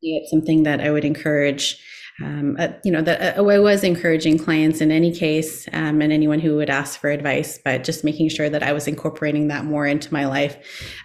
It's 0.00 0.30
something 0.30 0.62
that 0.62 0.80
I 0.80 0.90
would 0.90 1.04
encourage. 1.04 1.78
Um, 2.20 2.56
uh, 2.58 2.68
you 2.84 2.92
know, 2.92 3.02
that 3.02 3.38
uh, 3.38 3.42
I 3.42 3.58
was 3.58 3.82
encouraging 3.82 4.38
clients 4.38 4.80
in 4.80 4.90
any 4.90 5.12
case, 5.12 5.66
um, 5.72 6.02
and 6.02 6.12
anyone 6.12 6.40
who 6.40 6.56
would 6.56 6.68
ask 6.68 7.00
for 7.00 7.10
advice, 7.10 7.58
but 7.64 7.84
just 7.84 8.04
making 8.04 8.28
sure 8.28 8.50
that 8.50 8.62
I 8.62 8.72
was 8.72 8.86
incorporating 8.86 9.48
that 9.48 9.64
more 9.64 9.86
into 9.86 10.12
my 10.12 10.26
life, 10.26 10.56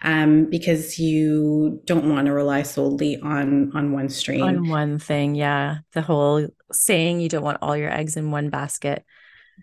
um, 0.03 0.49
because 0.49 0.99
you 0.99 1.81
don't 1.85 2.09
want 2.09 2.27
to 2.27 2.33
rely 2.33 2.63
solely 2.63 3.19
on 3.21 3.71
on 3.73 3.93
one 3.93 4.09
stream, 4.09 4.43
on 4.43 4.67
one 4.67 4.99
thing. 4.99 5.35
Yeah, 5.35 5.77
the 5.93 6.01
whole 6.01 6.47
saying 6.71 7.21
you 7.21 7.29
don't 7.29 7.43
want 7.43 7.59
all 7.61 7.77
your 7.77 7.91
eggs 7.91 8.17
in 8.17 8.31
one 8.31 8.49
basket. 8.49 9.05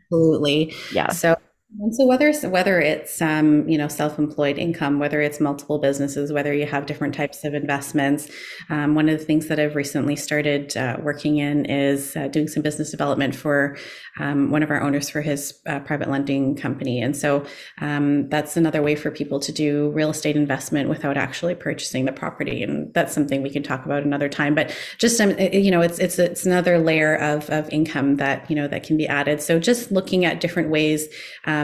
Absolutely. 0.07 0.75
Yeah. 0.93 1.11
So 1.11 1.37
and 1.81 1.95
so 1.95 2.07
whether 2.07 2.33
whether 2.49 2.81
it's 2.81 3.21
um, 3.21 3.69
you 3.69 3.77
know 3.77 3.89
self-employed 3.89 4.59
income, 4.59 5.01
whether 5.01 5.21
it's 5.21 5.41
multiple 5.41 5.79
businesses, 5.79 6.33
whether 6.33 6.55
you 6.55 6.67
have 6.67 6.87
different 6.87 7.15
types 7.15 7.45
of 7.45 7.53
investments, 7.53 8.31
um, 8.71 8.95
one 8.95 9.09
of 9.09 9.19
the 9.19 9.25
things 9.25 9.49
that 9.49 9.59
I've 9.59 9.75
recently 9.75 10.15
started 10.15 10.77
uh, 10.77 10.99
working 11.01 11.39
in 11.39 11.65
is 11.65 12.17
uh, 12.17 12.29
doing 12.29 12.47
some 12.47 12.63
business 12.63 12.93
development 12.93 13.35
for 13.35 13.77
um, 14.21 14.53
one 14.53 14.63
of 14.63 14.71
our 14.71 14.81
owners 14.81 15.11
for 15.11 15.21
his 15.21 15.61
uh, 15.67 15.81
private 15.81 16.09
lending 16.09 16.55
company, 16.55 17.01
and 17.01 17.17
so 17.17 17.45
um, 17.81 18.29
that's 18.29 18.57
another 18.57 18.81
way 18.81 18.95
for 18.95 19.11
people 19.11 19.41
to 19.41 19.51
do 19.51 19.91
real 19.91 20.11
estate 20.11 20.37
investment 20.37 20.89
without 20.89 21.17
actually 21.17 21.57
purchasing 21.57 22.05
the 22.05 22.13
property, 22.13 22.63
and 22.63 22.95
that's 22.95 23.13
something 23.13 23.43
we 23.43 23.51
can 23.51 23.65
talk 23.65 23.85
about 23.85 24.05
another 24.05 24.29
time. 24.29 24.55
But 24.55 24.73
just 24.99 25.21
um, 25.21 25.37
you 25.39 25.73
know, 25.73 25.81
it's 25.81 25.99
it's 25.99 26.21
it's 26.21 26.47
another 26.47 26.79
layer 26.79 27.17
of 27.17 27.51
of 27.51 27.69
income 27.71 28.17
that 28.17 28.49
you 28.49 28.55
know 28.55 28.69
that 28.69 28.85
can 28.85 28.97
be 28.97 29.09
added. 29.09 29.43
So 29.43 29.59
just 29.59 29.91
looking 29.91 30.25
at 30.25 30.41
different 30.41 30.69
ways. 30.71 31.09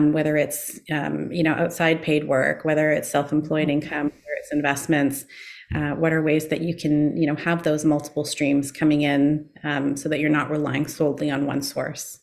Um, 0.01 0.13
whether 0.13 0.37
it's 0.37 0.81
um, 0.91 1.31
you 1.33 1.43
know 1.43 1.53
outside 1.53 2.03
paid 2.03 2.27
work, 2.27 2.65
whether 2.65 2.91
it's 2.91 3.11
self-employed 3.11 3.69
mm-hmm. 3.69 3.83
income, 3.83 4.07
whether 4.07 4.37
it's 4.39 4.53
investments. 4.53 5.25
Uh, 5.73 5.91
what 5.91 6.13
are 6.13 6.21
ways 6.21 6.49
that 6.49 6.63
you 6.63 6.75
can 6.75 7.17
you 7.17 7.27
know 7.27 7.37
have 7.37 7.63
those 7.63 7.85
multiple 7.85 8.25
streams 8.25 8.73
coming 8.73 9.03
in 9.03 9.49
um, 9.63 9.97
so 9.97 10.09
that 10.09 10.19
you're 10.19 10.29
not 10.29 10.51
relying 10.51 10.87
solely 10.87 11.31
on 11.31 11.47
one 11.47 11.63
source 11.63 12.20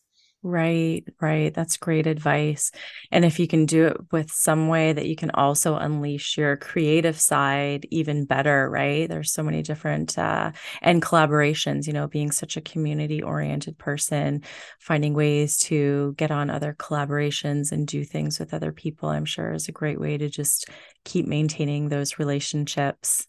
Right, 0.50 1.04
right. 1.20 1.54
That's 1.54 1.76
great 1.76 2.08
advice. 2.08 2.72
And 3.12 3.26
if 3.26 3.38
you 3.38 3.50
can 3.50 3.66
do 3.66 3.88
it 3.88 3.98
with 4.14 4.32
some 4.32 4.70
way 4.70 4.94
that 4.94 5.06
you 5.06 5.16
can 5.18 5.30
also 5.32 5.76
unleash 5.76 6.38
your 6.38 6.56
creative 6.56 7.20
side 7.20 7.86
even 7.92 8.24
better, 8.24 8.70
right? 8.70 9.10
There's 9.10 9.34
so 9.34 9.44
many 9.44 9.62
different 9.62 10.18
uh 10.18 10.54
and 10.82 11.02
collaborations, 11.02 11.86
you 11.86 11.92
know, 11.92 12.08
being 12.08 12.32
such 12.32 12.56
a 12.56 12.62
community 12.62 13.22
oriented 13.22 13.78
person, 13.78 14.42
finding 14.80 15.14
ways 15.14 15.58
to 15.68 16.14
get 16.18 16.32
on 16.32 16.50
other 16.50 16.74
collaborations 16.80 17.74
and 17.74 17.86
do 17.86 18.06
things 18.06 18.40
with 18.40 18.54
other 18.54 18.72
people, 18.72 19.10
I'm 19.10 19.26
sure 19.26 19.52
is 19.52 19.68
a 19.68 19.74
great 19.74 20.00
way 20.00 20.18
to 20.18 20.30
just 20.30 20.70
keep 21.04 21.26
maintaining 21.28 21.90
those 21.90 22.20
relationships. 22.20 23.28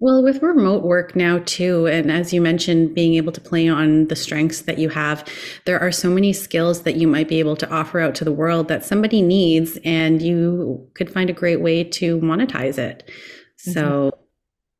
Well, 0.00 0.24
with 0.24 0.42
remote 0.42 0.82
work 0.82 1.14
now, 1.14 1.40
too, 1.44 1.86
and 1.86 2.10
as 2.10 2.32
you 2.32 2.40
mentioned, 2.40 2.92
being 2.92 3.14
able 3.14 3.30
to 3.30 3.40
play 3.40 3.68
on 3.68 4.08
the 4.08 4.16
strengths 4.16 4.62
that 4.62 4.78
you 4.78 4.88
have, 4.88 5.24
there 5.64 5.78
are 5.78 5.92
so 5.92 6.10
many 6.10 6.32
skills 6.32 6.82
that 6.82 6.96
you 6.96 7.06
might 7.06 7.28
be 7.28 7.38
able 7.38 7.54
to 7.56 7.70
offer 7.70 8.00
out 8.00 8.16
to 8.16 8.24
the 8.24 8.32
world 8.32 8.66
that 8.66 8.84
somebody 8.84 9.22
needs, 9.22 9.78
and 9.84 10.20
you 10.20 10.88
could 10.94 11.12
find 11.12 11.30
a 11.30 11.34
great 11.34 11.60
way 11.60 11.84
to 11.84 12.18
monetize 12.18 12.78
it. 12.78 13.08
Mm-hmm. 13.08 13.70
So, 13.72 14.18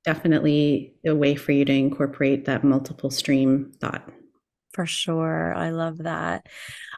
definitely 0.04 0.94
a 1.06 1.14
way 1.14 1.36
for 1.36 1.52
you 1.52 1.64
to 1.64 1.72
incorporate 1.72 2.46
that 2.46 2.64
multiple 2.64 3.10
stream 3.10 3.72
thought. 3.80 4.08
For 4.72 4.86
sure. 4.86 5.54
I 5.54 5.70
love 5.70 5.98
that. 5.98 6.46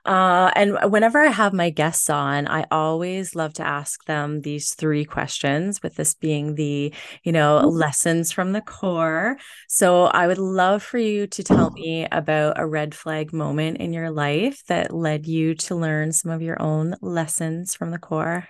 Uh, 0.04 0.50
and 0.54 0.76
whenever 0.92 1.18
I 1.18 1.28
have 1.28 1.54
my 1.54 1.70
guests 1.70 2.10
on, 2.10 2.46
I 2.46 2.66
always 2.70 3.34
love 3.34 3.54
to 3.54 3.66
ask 3.66 4.04
them 4.04 4.42
these 4.42 4.74
three 4.74 5.04
questions, 5.04 5.82
with 5.82 5.96
this 5.96 6.14
being 6.14 6.56
the, 6.56 6.92
you 7.22 7.32
know, 7.32 7.60
mm-hmm. 7.60 7.68
lessons 7.68 8.30
from 8.30 8.52
the 8.52 8.60
core. 8.60 9.38
So 9.68 10.04
I 10.04 10.26
would 10.26 10.38
love 10.38 10.82
for 10.82 10.98
you 10.98 11.26
to 11.28 11.42
tell 11.42 11.70
me 11.70 12.06
about 12.12 12.60
a 12.60 12.66
red 12.66 12.94
flag 12.94 13.32
moment 13.32 13.78
in 13.78 13.94
your 13.94 14.10
life 14.10 14.62
that 14.66 14.94
led 14.94 15.26
you 15.26 15.54
to 15.54 15.74
learn 15.74 16.12
some 16.12 16.30
of 16.30 16.42
your 16.42 16.60
own 16.60 16.96
lessons 17.00 17.74
from 17.74 17.90
the 17.90 17.98
core. 17.98 18.46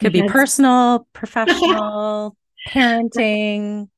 Could 0.00 0.12
be 0.12 0.26
personal, 0.26 1.06
professional, 1.12 2.36
parenting, 2.68 3.88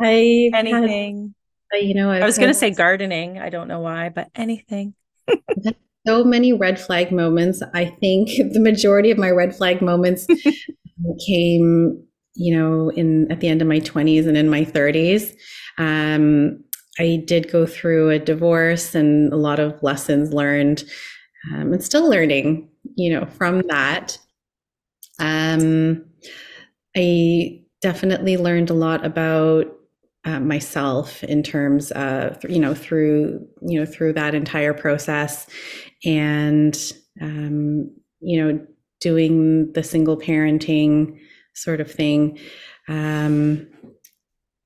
I 0.00 0.50
anything. 0.52 1.34
Had, 1.72 1.82
you 1.84 1.94
know, 1.94 2.10
I've 2.10 2.22
i 2.22 2.26
was 2.26 2.38
going 2.38 2.50
to 2.50 2.54
say 2.54 2.70
gardening. 2.70 3.38
I 3.38 3.50
don't 3.50 3.68
know 3.68 3.80
why, 3.80 4.08
but 4.08 4.28
anything 4.34 4.94
so 6.06 6.24
many 6.24 6.52
red 6.52 6.80
flag 6.80 7.12
moments. 7.12 7.62
I 7.74 7.86
think 7.86 8.28
the 8.52 8.60
majority 8.60 9.10
of 9.10 9.18
my 9.18 9.30
red 9.30 9.54
flag 9.54 9.82
moments 9.82 10.26
came, 11.26 12.02
you 12.34 12.56
know, 12.56 12.90
in 12.90 13.30
at 13.30 13.40
the 13.40 13.48
end 13.48 13.62
of 13.62 13.68
my 13.68 13.80
20s 13.80 14.26
and 14.26 14.36
in 14.36 14.48
my 14.48 14.64
30s. 14.64 15.34
Um, 15.78 16.62
I 16.98 17.22
did 17.26 17.50
go 17.50 17.66
through 17.66 18.10
a 18.10 18.18
divorce 18.18 18.94
and 18.94 19.32
a 19.32 19.36
lot 19.36 19.58
of 19.58 19.82
lessons 19.82 20.32
learned, 20.32 20.84
um, 21.52 21.72
and 21.72 21.82
still 21.82 22.08
learning, 22.08 22.68
you 22.96 23.12
know, 23.12 23.24
from 23.26 23.62
that. 23.68 24.18
Um, 25.18 26.04
I 26.96 27.62
definitely 27.80 28.36
learned 28.36 28.70
a 28.70 28.74
lot 28.74 29.04
about 29.04 29.66
uh, 30.24 30.38
myself 30.40 31.24
in 31.24 31.42
terms 31.42 31.90
of 31.92 32.38
you 32.48 32.60
know 32.60 32.74
through 32.74 33.44
you 33.60 33.80
know 33.80 33.86
through 33.86 34.12
that 34.12 34.34
entire 34.34 34.72
process 34.72 35.48
and 36.04 36.92
um, 37.20 37.90
you 38.20 38.42
know 38.42 38.66
doing 39.00 39.72
the 39.72 39.82
single 39.82 40.16
parenting 40.16 41.18
sort 41.54 41.80
of 41.80 41.90
thing 41.90 42.38
um, 42.88 43.66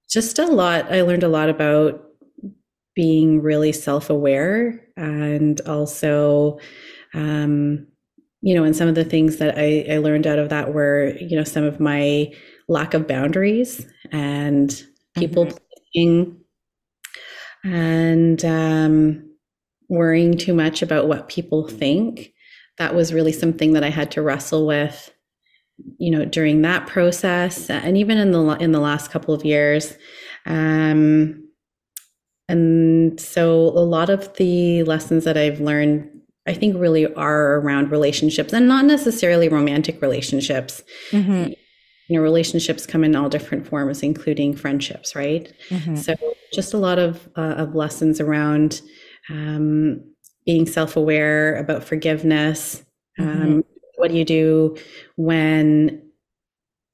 just 0.09 0.39
a 0.39 0.47
lot 0.47 0.93
i 0.93 1.03
learned 1.03 1.23
a 1.23 1.29
lot 1.29 1.49
about 1.49 2.03
being 2.95 3.43
really 3.43 3.73
self-aware 3.73 4.81
and 4.97 5.61
also 5.63 6.59
um, 7.15 7.87
you 8.41 8.55
know 8.55 8.65
and 8.65 8.77
some 8.77 8.89
of 8.89 8.95
the 8.95 9.05
things 9.05 9.37
that 9.37 9.57
I, 9.59 9.87
I 9.91 9.99
learned 9.99 10.27
out 10.27 10.39
of 10.39 10.49
that 10.49 10.73
were 10.73 11.15
you 11.21 11.37
know 11.37 11.45
some 11.45 11.65
of 11.65 11.81
my 11.81 12.33
lack 12.69 12.95
of 12.95 13.07
boundaries 13.07 13.87
and 14.13 14.83
people 15.15 15.47
mm-hmm. 15.97 16.33
and 17.69 18.45
um, 18.45 19.36
worrying 19.89 20.37
too 20.37 20.55
much 20.55 20.83
about 20.83 21.09
what 21.09 21.29
people 21.29 21.69
think. 21.69 22.33
That 22.79 22.95
was 22.95 23.13
really 23.13 23.33
something 23.33 23.73
that 23.73 23.85
I 23.85 23.91
had 23.91 24.11
to 24.13 24.23
wrestle 24.23 24.67
with, 24.67 25.11
you 25.99 26.11
know, 26.11 26.25
during 26.25 26.63
that 26.63 26.87
process, 26.87 27.71
and 27.71 27.97
even 27.97 28.19
in 28.19 28.33
the 28.33 28.45
in 28.61 28.73
the 28.73 28.81
last 28.81 29.11
couple 29.11 29.35
of 29.35 29.45
years. 29.45 29.97
Um, 30.45 31.49
and 32.49 33.19
so, 33.19 33.69
a 33.69 33.85
lot 33.85 34.11
of 34.11 34.35
the 34.37 34.83
lessons 34.85 35.25
that 35.25 35.37
I've 35.37 35.61
learned, 35.61 36.09
I 36.47 36.53
think, 36.53 36.77
really 36.77 37.13
are 37.15 37.57
around 37.57 37.91
relationships, 37.91 38.53
and 38.53 38.69
not 38.69 38.85
necessarily 38.85 39.49
romantic 39.49 40.03
relationships. 40.03 40.83
Mm-hmm 41.11 41.53
you 42.09 42.17
know 42.17 42.23
relationships 42.23 42.87
come 42.87 43.05
in 43.05 43.17
all 43.17 43.29
different 43.29 43.67
forms 43.67 44.03
including 44.03 44.55
friendships 44.55 45.15
right 45.15 45.53
mm-hmm. 45.69 45.97
so 45.97 46.15
just 46.53 46.75
a 46.75 46.79
lot 46.79 46.99
of 46.99 47.29
uh, 47.37 47.55
of 47.57 47.75
lessons 47.75 48.21
around 48.21 48.81
um, 49.31 50.03
being 50.45 50.67
self-aware 50.67 51.57
about 51.57 51.85
forgiveness 51.85 52.85
mm-hmm. 53.19 53.43
um, 53.43 53.65
what 53.97 54.11
do 54.11 54.17
you 54.17 54.25
do 54.25 54.77
when 55.17 56.03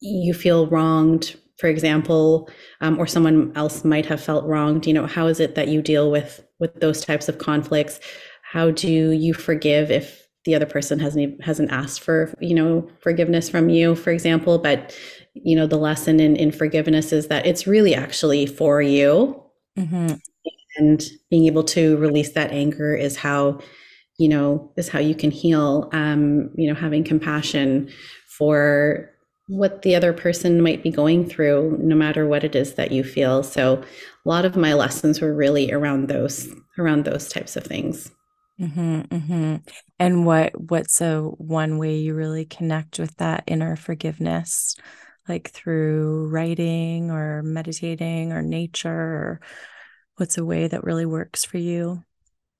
you 0.01 0.35
feel 0.35 0.66
wronged 0.66 1.37
for 1.59 1.68
example 1.68 2.49
um, 2.81 2.99
or 2.99 3.07
someone 3.07 3.53
else 3.55 3.85
might 3.85 4.07
have 4.07 4.23
felt 4.23 4.45
wronged 4.47 4.87
you 4.87 4.92
know 4.92 5.07
how 5.07 5.27
is 5.27 5.40
it 5.40 5.55
that 5.55 5.68
you 5.68 5.83
deal 5.83 6.11
with 6.11 6.45
with 6.59 6.75
those 6.81 7.05
types 7.05 7.29
of 7.29 7.38
conflicts 7.38 8.01
how 8.42 8.71
do 8.71 9.11
you 9.12 9.33
forgive 9.33 9.90
if 9.90 10.23
the 10.45 10.55
other 10.55 10.66
person 10.66 10.99
hasn't 10.99 11.42
hasn't 11.42 11.71
asked 11.71 12.01
for 12.01 12.35
you 12.40 12.55
know 12.55 12.88
forgiveness 13.01 13.49
from 13.49 13.68
you 13.68 13.95
for 13.95 14.11
example 14.11 14.59
but 14.59 14.97
you 15.35 15.57
know 15.57 15.66
the 15.66 15.79
lesson 15.79 16.21
in, 16.21 16.37
in 16.37 16.51
forgiveness 16.51 17.12
is 17.12 17.29
that 17.29 17.47
it's 17.47 17.66
really 17.66 17.95
actually 17.95 18.47
for 18.47 18.83
you 18.83 19.40
mm-hmm. 19.79 20.14
And 20.76 21.04
being 21.30 21.46
able 21.46 21.64
to 21.64 21.96
release 21.98 22.32
that 22.32 22.50
anger 22.50 22.94
is 22.94 23.16
how 23.16 23.58
you 24.18 24.28
know 24.28 24.72
is 24.76 24.88
how 24.88 24.98
you 24.98 25.14
can 25.14 25.30
heal 25.30 25.88
um 25.92 26.50
you 26.56 26.68
know 26.68 26.78
having 26.78 27.02
compassion 27.02 27.90
for 28.38 29.12
what 29.48 29.82
the 29.82 29.94
other 29.94 30.12
person 30.12 30.62
might 30.62 30.82
be 30.82 30.90
going 30.90 31.28
through 31.28 31.76
no 31.80 31.94
matter 31.94 32.26
what 32.26 32.44
it 32.44 32.54
is 32.54 32.74
that 32.74 32.92
you 32.92 33.04
feel. 33.04 33.42
So 33.42 33.82
a 33.82 34.28
lot 34.28 34.44
of 34.44 34.56
my 34.56 34.72
lessons 34.72 35.20
were 35.20 35.35
really 35.35 35.72
around 35.72 36.08
those 36.08 36.48
around 36.78 37.04
those 37.04 37.28
types 37.28 37.56
of 37.56 37.64
things. 37.64 38.11
Mm-hmm, 38.61 39.00
mm-hmm. 39.00 39.56
And 39.98 40.26
what 40.26 40.70
what's 40.70 41.00
a 41.00 41.20
one 41.20 41.78
way 41.78 41.96
you 41.96 42.14
really 42.14 42.44
connect 42.44 42.98
with 42.98 43.16
that 43.16 43.44
inner 43.46 43.76
forgiveness, 43.76 44.76
like 45.28 45.50
through 45.50 46.28
writing 46.28 47.11
or 47.11 47.42
meditating 47.42 48.32
or 48.32 48.42
nature, 48.42 48.90
or 48.90 49.40
what's 50.16 50.38
a 50.38 50.44
way 50.44 50.68
that 50.68 50.85
really 50.85 51.07
works 51.07 51.44
for 51.44 51.59
you? 51.59 52.05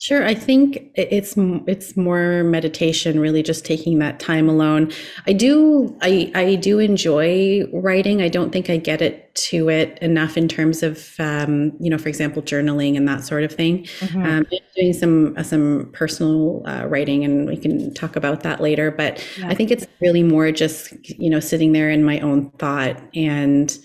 Sure, 0.03 0.27
I 0.27 0.35
think 0.35 0.91
it's 0.97 1.35
it's 1.37 1.97
more 1.97 2.43
meditation, 2.43 3.21
really 3.21 3.41
just 3.41 3.65
taking 3.65 4.01
that 4.01 4.19
time 4.19 4.49
alone. 4.49 4.91
I 5.29 5.33
do 5.33 5.97
I 6.03 6.33
I 6.35 6.57
do 6.57 6.81
enjoy 6.81 7.63
writing. 7.73 8.21
I 8.21 8.29
don't 8.29 8.51
think 8.51 8.69
I 8.69 8.79
get 8.79 9.01
it 9.01 9.33
to 9.35 9.69
it 9.69 10.01
enough 10.03 10.37
in 10.37 10.49
terms 10.49 10.83
of 10.83 11.15
um, 11.21 11.75
you 11.79 11.89
know, 11.89 11.99
for 11.99 12.09
example, 12.09 12.43
journaling 12.43 12.97
and 12.97 13.07
that 13.07 13.25
sort 13.25 13.45
of 13.45 13.53
thing. 13.53 13.85
Mm-hmm. 14.01 14.23
Um, 14.27 14.47
doing 14.75 14.93
some 14.93 15.37
uh, 15.37 15.45
some 15.45 15.89
personal 15.93 16.67
uh, 16.67 16.85
writing, 16.89 17.25
and 17.25 17.47
we 17.47 17.57
can 17.57 17.95
talk 17.95 18.17
about 18.17 18.43
that 18.43 18.61
later. 18.61 18.91
But 18.91 19.25
yeah. 19.39 19.51
I 19.51 19.55
think 19.55 19.71
it's 19.71 19.87
really 20.01 20.25
more 20.25 20.51
just 20.51 20.93
you 21.11 21.31
know 21.31 21.39
sitting 21.39 21.71
there 21.71 21.91
in 21.91 22.03
my 22.03 22.19
own 22.19 22.51
thought 22.59 23.01
and 23.15 23.79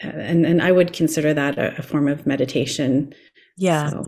and 0.00 0.46
and 0.46 0.62
I 0.62 0.72
would 0.72 0.92
consider 0.92 1.34
that 1.34 1.58
a, 1.58 1.78
a 1.78 1.82
form 1.82 2.08
of 2.08 2.26
meditation. 2.26 3.14
Yeah. 3.56 3.90
So 3.90 4.06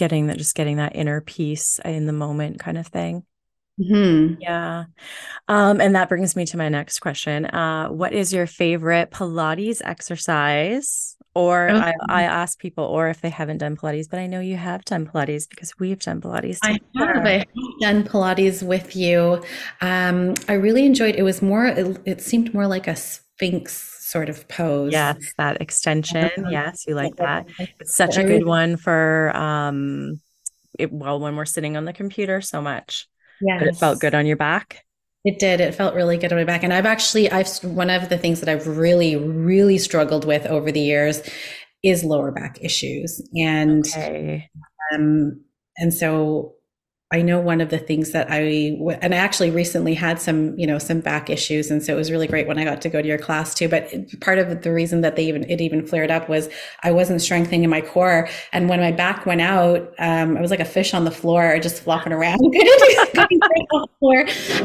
getting 0.00 0.28
that 0.28 0.38
just 0.38 0.54
getting 0.54 0.78
that 0.78 0.96
inner 0.96 1.20
peace 1.20 1.78
in 1.84 2.06
the 2.06 2.12
moment 2.12 2.58
kind 2.58 2.78
of 2.78 2.86
thing 2.86 3.22
mm-hmm. 3.78 4.34
yeah 4.40 4.84
um, 5.46 5.78
and 5.78 5.94
that 5.94 6.08
brings 6.08 6.34
me 6.34 6.46
to 6.46 6.56
my 6.56 6.70
next 6.70 7.00
question 7.00 7.44
uh, 7.44 7.86
what 7.88 8.14
is 8.14 8.32
your 8.32 8.46
favorite 8.46 9.10
pilates 9.10 9.82
exercise 9.84 11.18
or 11.34 11.68
okay. 11.68 11.92
I, 12.08 12.22
I, 12.22 12.22
ask 12.22 12.58
people 12.58 12.84
or 12.84 13.08
if 13.10 13.20
they 13.20 13.28
haven't 13.28 13.58
done 13.58 13.76
pilates 13.76 14.08
but 14.08 14.18
i 14.18 14.26
know 14.26 14.40
you 14.40 14.56
have 14.56 14.86
done 14.86 15.06
pilates 15.06 15.46
because 15.46 15.78
we've 15.78 16.00
done 16.00 16.22
pilates 16.22 16.60
i 16.62 16.78
have 16.96 17.26
i 17.26 17.30
have 17.30 17.46
done 17.82 18.02
pilates 18.02 18.62
with 18.62 18.96
you 18.96 19.42
um, 19.82 20.32
i 20.48 20.54
really 20.54 20.86
enjoyed 20.86 21.14
it 21.14 21.24
was 21.24 21.42
more 21.42 21.66
it, 21.66 22.00
it 22.06 22.20
seemed 22.22 22.54
more 22.54 22.66
like 22.66 22.88
a 22.88 22.96
sphinx 22.96 23.89
sort 24.10 24.28
of 24.28 24.48
pose. 24.48 24.92
Yes, 24.92 25.18
that 25.38 25.60
extension. 25.60 26.30
Yes, 26.50 26.84
you 26.86 26.94
like 26.94 27.16
that. 27.16 27.48
It's 27.78 27.94
such 27.94 28.16
a 28.16 28.24
good 28.24 28.44
one 28.44 28.76
for 28.76 29.34
um 29.36 30.20
it, 30.78 30.92
well 30.92 31.20
when 31.20 31.36
we're 31.36 31.44
sitting 31.44 31.76
on 31.76 31.84
the 31.84 31.92
computer 31.92 32.40
so 32.40 32.60
much. 32.60 33.08
Yeah. 33.40 33.62
It 33.62 33.76
felt 33.76 34.00
good 34.00 34.14
on 34.14 34.26
your 34.26 34.36
back. 34.36 34.84
It 35.24 35.38
did. 35.38 35.60
It 35.60 35.74
felt 35.74 35.94
really 35.94 36.16
good 36.16 36.32
on 36.32 36.38
my 36.38 36.44
back. 36.44 36.62
And 36.62 36.72
I've 36.72 36.86
actually 36.86 37.30
I've 37.30 37.48
one 37.62 37.90
of 37.90 38.08
the 38.08 38.18
things 38.18 38.40
that 38.40 38.48
I've 38.48 38.66
really 38.66 39.16
really 39.16 39.78
struggled 39.78 40.24
with 40.24 40.46
over 40.46 40.72
the 40.72 40.80
years 40.80 41.22
is 41.82 42.04
lower 42.04 42.32
back 42.32 42.58
issues. 42.60 43.22
And 43.34 43.86
okay. 43.86 44.48
um 44.94 45.44
and 45.76 45.94
so 45.94 46.54
I 47.12 47.22
know 47.22 47.40
one 47.40 47.60
of 47.60 47.70
the 47.70 47.78
things 47.78 48.12
that 48.12 48.28
I 48.30 48.38
and 49.02 49.12
I 49.12 49.16
actually 49.16 49.50
recently 49.50 49.94
had 49.94 50.20
some, 50.20 50.56
you 50.56 50.64
know, 50.64 50.78
some 50.78 51.00
back 51.00 51.28
issues, 51.28 51.68
and 51.68 51.82
so 51.82 51.92
it 51.92 51.96
was 51.96 52.08
really 52.08 52.28
great 52.28 52.46
when 52.46 52.56
I 52.56 52.62
got 52.62 52.80
to 52.82 52.88
go 52.88 53.02
to 53.02 53.08
your 53.08 53.18
class 53.18 53.52
too. 53.52 53.68
But 53.68 53.90
part 54.20 54.38
of 54.38 54.62
the 54.62 54.72
reason 54.72 55.00
that 55.00 55.16
they 55.16 55.24
even 55.24 55.42
it 55.50 55.60
even 55.60 55.84
flared 55.84 56.12
up 56.12 56.28
was 56.28 56.48
I 56.84 56.92
wasn't 56.92 57.20
strengthening 57.20 57.68
my 57.68 57.80
core, 57.80 58.28
and 58.52 58.68
when 58.68 58.78
my 58.78 58.92
back 58.92 59.26
went 59.26 59.40
out, 59.40 59.92
um, 59.98 60.36
I 60.36 60.40
was 60.40 60.52
like 60.52 60.60
a 60.60 60.64
fish 60.64 60.94
on 60.94 61.04
the 61.04 61.10
floor, 61.10 61.58
just 61.58 61.82
flopping 61.82 62.12
around. 62.12 62.38
and 62.44 62.54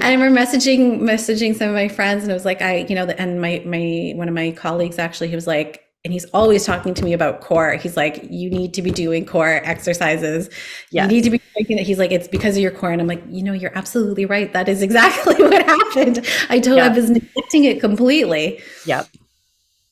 I 0.03 0.13
remember 0.13 0.39
messaging 0.39 0.99
messaging 0.99 1.55
some 1.55 1.69
of 1.69 1.73
my 1.73 1.87
friends, 1.87 2.21
and 2.21 2.31
it 2.31 2.35
was 2.35 2.45
like 2.45 2.61
I, 2.61 2.85
you 2.87 2.93
know, 2.93 3.07
the 3.07 3.19
and 3.19 3.41
my 3.41 3.63
my 3.65 4.13
one 4.15 4.27
of 4.27 4.35
my 4.35 4.51
colleagues 4.51 4.99
actually, 4.99 5.29
he 5.29 5.35
was 5.35 5.47
like, 5.47 5.84
and 6.05 6.13
he's 6.13 6.25
always 6.25 6.63
talking 6.63 6.93
to 6.93 7.03
me 7.03 7.13
about 7.13 7.41
core. 7.41 7.73
He's 7.73 7.97
like, 7.97 8.27
you 8.29 8.47
need 8.51 8.75
to 8.75 8.83
be 8.83 8.91
doing 8.91 9.25
core 9.25 9.59
exercises. 9.63 10.51
Yes. 10.91 11.09
You 11.09 11.17
need 11.17 11.23
to 11.23 11.31
be 11.31 11.41
making 11.57 11.79
it. 11.79 11.87
He's 11.87 11.97
like, 11.97 12.11
it's 12.11 12.27
because 12.27 12.55
of 12.55 12.61
your 12.61 12.69
core. 12.69 12.91
And 12.91 13.01
I'm 13.01 13.07
like, 13.07 13.23
you 13.27 13.41
know, 13.41 13.53
you're 13.53 13.75
absolutely 13.75 14.25
right. 14.25 14.53
That 14.53 14.69
is 14.69 14.83
exactly 14.83 15.33
what 15.39 15.65
happened. 15.65 16.23
I 16.49 16.59
told 16.59 16.77
yep. 16.77 16.91
I 16.91 16.95
was 16.95 17.09
neglecting 17.09 17.63
it 17.63 17.81
completely. 17.81 18.61
Yep. 18.85 19.07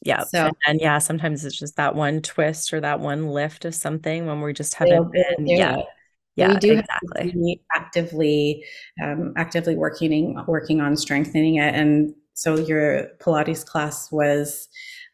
Yeah. 0.03 0.23
So, 0.25 0.51
and 0.67 0.79
yeah, 0.79 0.99
sometimes 0.99 1.43
it's 1.45 1.57
just 1.57 1.77
that 1.77 1.95
one 1.95 2.21
twist 2.21 2.73
or 2.75 2.81
that 2.81 2.99
one 2.99 3.29
lift 3.29 3.65
of 3.65 3.73
something 3.73 4.27
when 4.27 4.39
we 4.39 4.53
just 4.53 4.75
haven't 4.75 5.11
been. 5.11 5.47
Yeah. 5.47 5.79
It. 5.79 5.85
Yeah, 6.35 6.53
we 6.53 6.59
do 6.59 6.79
exactly. 6.79 7.61
actively, 7.73 8.65
um, 9.03 9.33
actively 9.37 9.75
working 9.75 10.35
working 10.47 10.81
on 10.81 10.97
strengthening 10.97 11.55
it. 11.55 11.75
And 11.75 12.15
so 12.33 12.57
your 12.57 13.09
Pilates 13.19 13.63
class 13.63 14.11
was 14.11 14.67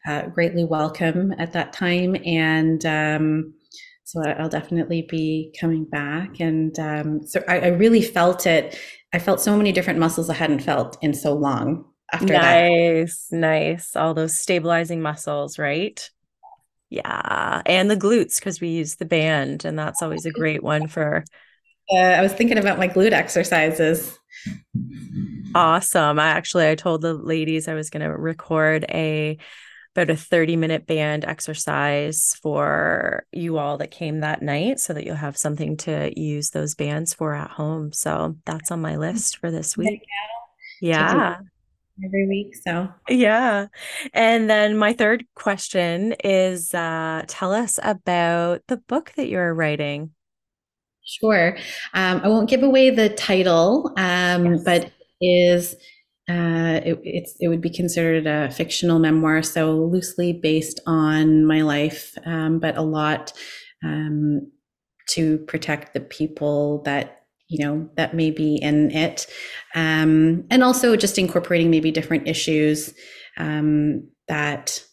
uh, 0.06 0.26
greatly 0.28 0.64
welcome 0.64 1.34
at 1.38 1.52
that 1.52 1.72
time. 1.72 2.16
And 2.24 2.84
um, 2.86 3.54
so 4.04 4.22
I'll 4.22 4.48
definitely 4.48 5.02
be 5.02 5.54
coming 5.60 5.84
back. 5.84 6.40
And 6.40 6.78
um, 6.78 7.26
so 7.26 7.42
I, 7.48 7.60
I, 7.60 7.66
really 7.68 8.02
felt 8.02 8.46
it. 8.46 8.78
I 9.12 9.18
felt 9.18 9.40
so 9.40 9.56
many 9.56 9.72
different 9.72 9.98
muscles 9.98 10.30
I 10.30 10.34
hadn't 10.34 10.60
felt 10.60 10.96
in 11.02 11.14
so 11.14 11.32
long 11.32 11.84
after 12.12 12.32
nice, 12.32 12.40
that. 12.40 12.68
Nice, 12.70 13.28
nice. 13.30 13.96
All 13.96 14.14
those 14.14 14.38
stabilizing 14.38 15.00
muscles, 15.00 15.58
right? 15.58 16.10
Yeah. 16.88 17.62
And 17.66 17.90
the 17.90 17.96
glutes, 17.96 18.40
because 18.40 18.60
we 18.60 18.68
use 18.68 18.96
the 18.96 19.04
band, 19.04 19.64
and 19.64 19.78
that's 19.78 20.02
always 20.02 20.26
a 20.26 20.30
great 20.30 20.62
one 20.62 20.86
for. 20.88 21.24
Uh, 21.92 21.96
I 21.96 22.22
was 22.22 22.32
thinking 22.32 22.56
about 22.56 22.78
my 22.78 22.86
glute 22.86 23.10
exercises. 23.10 24.16
Awesome. 25.56 26.20
I 26.20 26.26
actually 26.28 26.68
I 26.68 26.76
told 26.76 27.02
the 27.02 27.14
ladies 27.14 27.66
I 27.66 27.74
was 27.74 27.90
going 27.90 28.02
to 28.02 28.16
record 28.16 28.84
a 28.88 29.38
about 29.94 30.10
a 30.10 30.16
30 30.16 30.56
minute 30.56 30.86
band 30.86 31.24
exercise 31.24 32.36
for 32.42 33.26
you 33.32 33.58
all 33.58 33.78
that 33.78 33.90
came 33.90 34.20
that 34.20 34.42
night 34.42 34.78
so 34.78 34.92
that 34.92 35.04
you'll 35.04 35.16
have 35.16 35.36
something 35.36 35.76
to 35.76 36.12
use 36.18 36.50
those 36.50 36.74
bands 36.74 37.12
for 37.12 37.34
at 37.34 37.50
home. 37.50 37.92
So 37.92 38.36
that's 38.44 38.70
on 38.70 38.80
my 38.80 38.96
list 38.96 39.38
for 39.38 39.50
this 39.50 39.76
week. 39.76 40.02
Yeah. 40.80 41.38
Every 42.02 42.26
week. 42.26 42.56
So, 42.56 42.88
yeah. 43.08 43.66
And 44.14 44.48
then 44.48 44.78
my 44.78 44.92
third 44.92 45.24
question 45.34 46.14
is 46.24 46.72
uh, 46.72 47.24
tell 47.26 47.52
us 47.52 47.78
about 47.82 48.62
the 48.68 48.78
book 48.78 49.12
that 49.16 49.28
you're 49.28 49.52
writing. 49.52 50.12
Sure. 51.04 51.56
Um, 51.92 52.20
I 52.22 52.28
won't 52.28 52.48
give 52.48 52.62
away 52.62 52.90
the 52.90 53.08
title, 53.10 53.92
um, 53.96 54.54
yes. 54.54 54.62
but 54.64 54.92
is 55.20 55.74
uh, 56.30 56.80
it, 56.84 57.28
it 57.40 57.48
would 57.48 57.60
be 57.60 57.70
considered 57.70 58.26
a 58.26 58.50
fictional 58.52 59.00
memoir, 59.00 59.42
so 59.42 59.74
loosely 59.74 60.32
based 60.32 60.78
on 60.86 61.44
my 61.44 61.62
life, 61.62 62.16
um, 62.24 62.60
but 62.60 62.76
a 62.76 62.82
lot 62.82 63.32
um, 63.84 64.40
to 65.08 65.38
protect 65.48 65.92
the 65.92 66.00
people 66.00 66.82
that 66.84 67.22
you 67.48 67.64
know 67.64 67.90
that 67.96 68.14
may 68.14 68.30
be 68.30 68.56
in 68.56 68.92
it, 68.92 69.26
um, 69.74 70.44
and 70.50 70.62
also 70.62 70.94
just 70.94 71.18
incorporating 71.18 71.70
maybe 71.70 71.90
different 71.90 72.28
issues 72.28 72.94
um, 73.36 74.08
that 74.28 74.84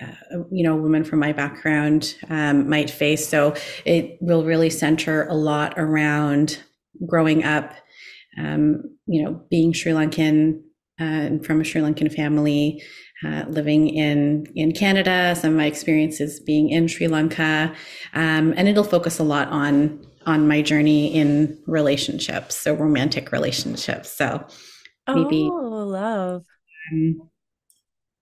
uh, 0.00 0.38
you 0.50 0.62
know, 0.62 0.74
a 0.74 0.80
woman 0.80 1.04
from 1.04 1.18
my 1.18 1.32
background 1.32 2.16
um, 2.28 2.68
might 2.68 2.90
face. 2.90 3.26
So 3.28 3.54
it 3.84 4.18
will 4.20 4.44
really 4.44 4.70
center 4.70 5.26
a 5.26 5.34
lot 5.34 5.74
around 5.78 6.62
growing 7.06 7.44
up, 7.44 7.72
um, 8.38 8.82
you 9.06 9.24
know, 9.24 9.42
being 9.50 9.72
Sri 9.72 9.92
Lankan 9.92 10.60
uh, 11.00 11.04
and 11.04 11.46
from 11.46 11.60
a 11.60 11.64
Sri 11.64 11.80
Lankan 11.80 12.14
family, 12.14 12.82
uh, 13.24 13.44
living 13.48 13.88
in 13.88 14.46
in 14.54 14.72
Canada. 14.72 15.34
Some 15.36 15.50
of 15.52 15.56
my 15.56 15.66
experiences 15.66 16.40
being 16.40 16.70
in 16.70 16.88
Sri 16.88 17.08
Lanka, 17.08 17.74
um, 18.14 18.54
and 18.56 18.68
it'll 18.68 18.84
focus 18.84 19.18
a 19.18 19.24
lot 19.24 19.48
on 19.48 20.06
on 20.26 20.48
my 20.48 20.60
journey 20.60 21.14
in 21.14 21.58
relationships, 21.66 22.56
so 22.56 22.74
romantic 22.74 23.32
relationships. 23.32 24.10
So 24.10 24.44
maybe 25.08 25.48
oh, 25.50 25.86
love. 25.86 26.44
Um, 26.92 27.30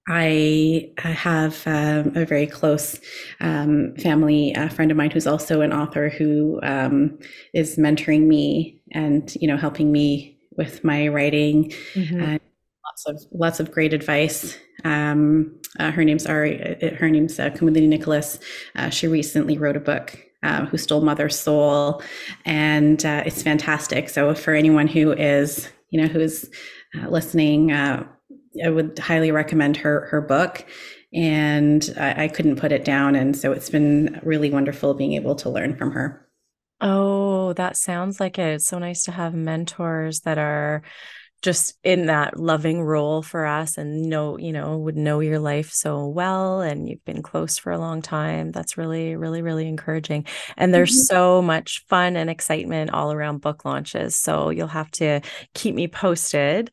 I 0.06 0.92
have 0.98 1.62
um, 1.66 2.12
a 2.14 2.26
very 2.26 2.46
close 2.46 3.00
um, 3.40 3.94
family 3.96 4.52
a 4.52 4.68
friend 4.68 4.90
of 4.90 4.98
mine 4.98 5.10
who's 5.10 5.26
also 5.26 5.62
an 5.62 5.72
author 5.72 6.10
who 6.10 6.60
um, 6.62 7.18
is 7.54 7.76
mentoring 7.76 8.26
me 8.26 8.82
and 8.92 9.34
you 9.40 9.48
know 9.48 9.56
helping 9.56 9.90
me 9.90 10.38
with 10.56 10.84
my 10.84 11.08
writing. 11.08 11.72
Mm-hmm. 11.94 12.22
Uh, 12.22 12.38
lots 12.94 13.06
of 13.06 13.32
lots 13.32 13.60
of 13.60 13.70
great 13.70 13.92
advice. 13.92 14.56
Um, 14.84 15.60
uh, 15.78 15.90
her 15.90 16.04
name's 16.04 16.26
Ari. 16.26 16.82
Uh, 16.82 16.94
her 16.96 17.08
name's 17.08 17.38
uh, 17.38 17.50
Kumudini 17.50 17.88
Nicholas. 17.88 18.38
Uh, 18.76 18.90
she 18.90 19.06
recently 19.06 19.58
wrote 19.58 19.76
a 19.76 19.80
book. 19.80 20.18
Uh, 20.42 20.66
who 20.66 20.76
stole 20.76 21.00
mother's 21.00 21.38
soul 21.38 22.02
and 22.44 23.02
it's 23.02 23.42
fantastic 23.42 24.10
so 24.10 24.34
for 24.34 24.52
anyone 24.52 24.86
who 24.86 25.10
is 25.12 25.70
you 25.88 25.98
know 25.98 26.06
who's 26.06 26.50
listening 27.08 27.72
I 28.62 28.70
would 28.70 28.98
highly 28.98 29.30
recommend 29.30 29.76
her 29.78 30.06
her 30.06 30.20
book, 30.20 30.64
and 31.12 31.94
I, 31.98 32.24
I 32.24 32.28
couldn't 32.28 32.56
put 32.56 32.72
it 32.72 32.84
down. 32.84 33.14
And 33.14 33.36
so 33.36 33.52
it's 33.52 33.70
been 33.70 34.20
really 34.22 34.50
wonderful 34.50 34.94
being 34.94 35.14
able 35.14 35.34
to 35.36 35.50
learn 35.50 35.76
from 35.76 35.92
her. 35.92 36.28
Oh, 36.80 37.52
that 37.54 37.76
sounds 37.76 38.20
like 38.20 38.38
it. 38.38 38.54
It's 38.54 38.66
so 38.66 38.78
nice 38.78 39.04
to 39.04 39.12
have 39.12 39.34
mentors 39.34 40.20
that 40.20 40.38
are 40.38 40.82
just 41.44 41.74
in 41.84 42.06
that 42.06 42.40
loving 42.40 42.80
role 42.80 43.20
for 43.20 43.44
us 43.44 43.76
and 43.76 44.08
know, 44.08 44.38
you 44.38 44.50
know, 44.50 44.78
would 44.78 44.96
know 44.96 45.20
your 45.20 45.38
life 45.38 45.70
so 45.70 46.06
well 46.06 46.62
and 46.62 46.88
you've 46.88 47.04
been 47.04 47.22
close 47.22 47.58
for 47.58 47.70
a 47.70 47.78
long 47.78 48.00
time. 48.00 48.50
That's 48.50 48.78
really, 48.78 49.14
really, 49.14 49.42
really 49.42 49.68
encouraging. 49.68 50.24
And 50.56 50.72
there's 50.72 50.92
mm-hmm. 50.92 51.14
so 51.14 51.42
much 51.42 51.84
fun 51.86 52.16
and 52.16 52.30
excitement 52.30 52.92
all 52.92 53.12
around 53.12 53.42
book 53.42 53.66
launches. 53.66 54.16
So 54.16 54.48
you'll 54.48 54.68
have 54.68 54.90
to 54.92 55.20
keep 55.52 55.74
me 55.74 55.86
posted. 55.86 56.70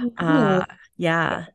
Mm-hmm. 0.00 0.24
Uh, 0.24 0.64
yeah. 0.96 1.46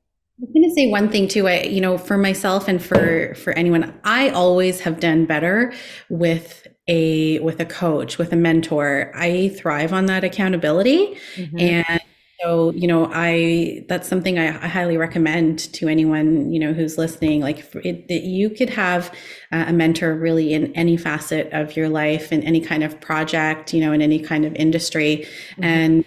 I'm 0.41 0.53
going 0.53 0.69
to 0.69 0.75
say 0.75 0.89
one 0.89 1.07
thing 1.07 1.29
too. 1.29 1.47
I, 1.47 1.61
you 1.61 1.79
know, 1.79 1.97
for 1.97 2.17
myself 2.17 2.67
and 2.67 2.83
for 2.83 3.33
for 3.35 3.53
anyone, 3.53 3.97
I 4.03 4.29
always 4.31 4.81
have 4.81 4.99
done 4.99 5.25
better 5.25 5.73
with 6.09 6.67
a 6.89 7.39
with 7.39 7.61
a 7.61 7.65
coach, 7.65 8.17
with 8.17 8.33
a 8.33 8.35
mentor. 8.35 9.11
I 9.15 9.49
thrive 9.57 9.93
on 9.93 10.05
that 10.07 10.23
accountability, 10.23 11.17
mm-hmm. 11.35 11.59
and 11.59 12.01
so 12.41 12.71
you 12.71 12.87
know, 12.87 13.09
I 13.13 13.85
that's 13.87 14.07
something 14.07 14.37
I, 14.37 14.49
I, 14.63 14.67
highly 14.67 14.97
recommend 14.97 15.73
to 15.73 15.87
anyone 15.87 16.51
you 16.51 16.59
know 16.59 16.73
who's 16.73 16.97
listening. 16.97 17.41
Like, 17.41 17.59
it, 17.83 18.09
you 18.11 18.49
could 18.49 18.69
have 18.69 19.13
uh, 19.51 19.65
a 19.67 19.73
mentor 19.73 20.15
really 20.15 20.53
in 20.53 20.73
any 20.73 20.97
facet 20.97 21.51
of 21.51 21.75
your 21.75 21.89
life, 21.89 22.31
in 22.31 22.43
any 22.43 22.61
kind 22.61 22.83
of 22.83 22.99
project, 23.01 23.73
you 23.73 23.81
know, 23.81 23.91
in 23.91 24.01
any 24.01 24.19
kind 24.19 24.45
of 24.45 24.55
industry, 24.55 25.25
mm-hmm. 25.51 25.63
and 25.63 26.05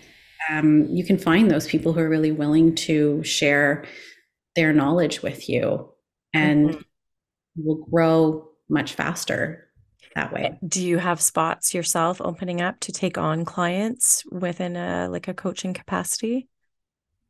um, 0.50 0.86
you 0.88 1.04
can 1.04 1.18
find 1.18 1.50
those 1.50 1.66
people 1.66 1.92
who 1.92 2.00
are 2.00 2.08
really 2.08 2.32
willing 2.32 2.74
to 2.74 3.22
share 3.24 3.84
their 4.56 4.72
knowledge 4.72 5.22
with 5.22 5.48
you 5.48 5.88
and 6.34 6.70
mm-hmm. 6.70 6.80
will 7.64 7.84
grow 7.90 8.48
much 8.68 8.94
faster 8.94 9.69
that 10.14 10.32
way. 10.32 10.58
Do 10.66 10.84
you 10.84 10.98
have 10.98 11.20
spots 11.20 11.74
yourself 11.74 12.20
opening 12.20 12.60
up 12.60 12.80
to 12.80 12.92
take 12.92 13.18
on 13.18 13.44
clients 13.44 14.24
within 14.30 14.76
a 14.76 15.08
like 15.10 15.28
a 15.28 15.34
coaching 15.34 15.74
capacity? 15.74 16.48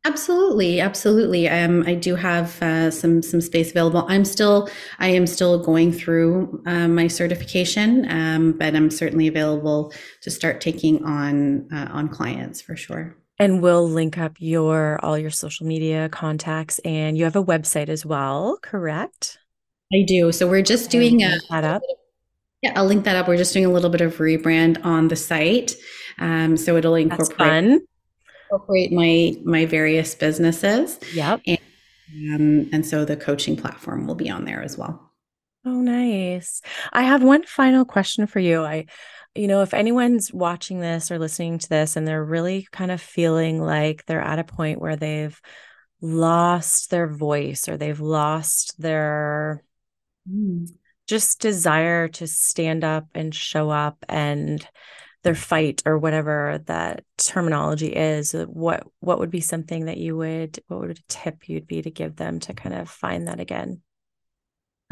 Absolutely, 0.07 0.81
absolutely. 0.81 1.47
Um, 1.47 1.85
I 1.87 1.95
do 1.95 2.15
have 2.15 2.61
uh, 2.63 2.91
some 2.91 3.21
some 3.21 3.43
space 3.43 3.71
available. 3.71 4.07
I'm 4.09 4.25
still 4.25 4.71
I 4.99 5.09
am 5.09 5.27
still 5.27 5.63
going 5.63 5.93
through 5.93 6.63
uh, 6.65 6.89
my 6.89 7.07
certification, 7.07 8.11
um, 8.11 8.53
but 8.53 8.75
I'm 8.75 8.91
certainly 8.91 9.29
available 9.29 9.93
to 10.23 10.31
start 10.31 10.63
taking 10.63 11.05
on 11.05 11.69
uh, 11.71 11.89
on 11.91 12.09
clients 12.09 12.63
for 12.63 12.77
sure. 12.77 13.15
And 13.39 13.63
we'll 13.63 13.89
link 13.89 14.17
up 14.17 14.37
your 14.39 14.99
all 15.05 15.19
your 15.19 15.31
social 15.31 15.67
media 15.67 16.09
contacts, 16.09 16.79
and 16.79 17.19
you 17.19 17.25
have 17.25 17.37
a 17.37 17.45
website 17.45 17.91
as 17.91 18.07
well, 18.07 18.59
correct? 18.63 19.39
I 19.93 20.05
do. 20.07 20.33
So 20.33 20.49
we're 20.49 20.63
just 20.63 20.91
doing 20.91 21.23
a, 21.23 21.37
that 21.51 21.65
up. 21.65 21.83
Yeah, 22.63 22.73
I'll 22.77 22.87
link 22.87 23.05
that 23.05 23.17
up. 23.17 23.27
We're 23.27 23.37
just 23.37 23.55
doing 23.55 23.65
a 23.67 23.71
little 23.71 23.91
bit 23.91 24.03
of 24.03 24.19
rebrand 24.19 24.85
on 24.85 25.09
the 25.09 25.17
site, 25.17 25.75
um, 26.19 26.57
so 26.57 26.77
it'll 26.77 26.95
incorporate 26.95 27.81
incorporate 28.51 28.93
my 28.93 29.35
my 29.45 29.67
various 29.67 30.15
businesses. 30.15 30.99
Yep. 31.15 31.43
And, 31.47 31.59
um, 32.35 32.71
and 32.73 32.87
so 32.87 33.05
the 33.05 33.17
coaching 33.17 33.57
platform 33.57 34.07
will 34.07 34.15
be 34.15 34.29
on 34.29 34.45
there 34.45 34.63
as 34.63 34.77
well. 34.77 35.11
Oh, 35.65 35.81
nice. 35.81 36.63
I 36.93 37.03
have 37.03 37.23
one 37.23 37.45
final 37.45 37.85
question 37.85 38.27
for 38.27 38.41
you. 38.41 38.63
I, 38.65 38.87
you 39.35 39.47
know, 39.47 39.63
if 39.63 39.75
anyone's 39.75 40.33
watching 40.33 40.81
this 40.81 41.11
or 41.11 41.19
listening 41.19 41.59
to 41.59 41.69
this 41.69 41.97
and 41.97 42.09
they're 42.09 42.25
really 42.25 42.67
kind 42.73 42.91
of 42.91 43.01
feeling 43.01 43.61
like 43.61 44.07
they're 44.07 44.23
at 44.23 44.39
a 44.39 44.45
point 44.45 44.81
where 44.81 44.97
they've 44.97 45.39
lost 46.01 46.91
their 46.91 47.07
voice 47.07 47.69
or 47.69 47.77
they've 47.77 48.01
lost 48.01 48.81
their 48.81 49.63
mm. 50.29 50.67
Just 51.11 51.41
desire 51.41 52.07
to 52.07 52.25
stand 52.29 52.85
up 52.85 53.09
and 53.17 53.35
show 53.35 53.69
up 53.69 53.97
and 54.09 54.65
their 55.25 55.35
fight 55.35 55.83
or 55.85 55.99
whatever 55.99 56.61
that 56.67 57.03
terminology 57.19 57.89
is 57.89 58.33
what 58.47 58.87
what 59.01 59.19
would 59.19 59.31
be 59.31 59.41
something 59.41 59.87
that 59.87 59.99
you 59.99 60.17
would 60.17 60.61
what 60.69 60.79
would 60.79 60.91
a 60.93 61.03
tip 61.09 61.49
you'd 61.49 61.67
be 61.67 61.83
to 61.83 61.91
give 61.91 62.15
them 62.15 62.39
to 62.39 62.55
kind 62.55 62.77
of 62.77 62.89
find 62.89 63.27
that 63.27 63.41
again 63.41 63.83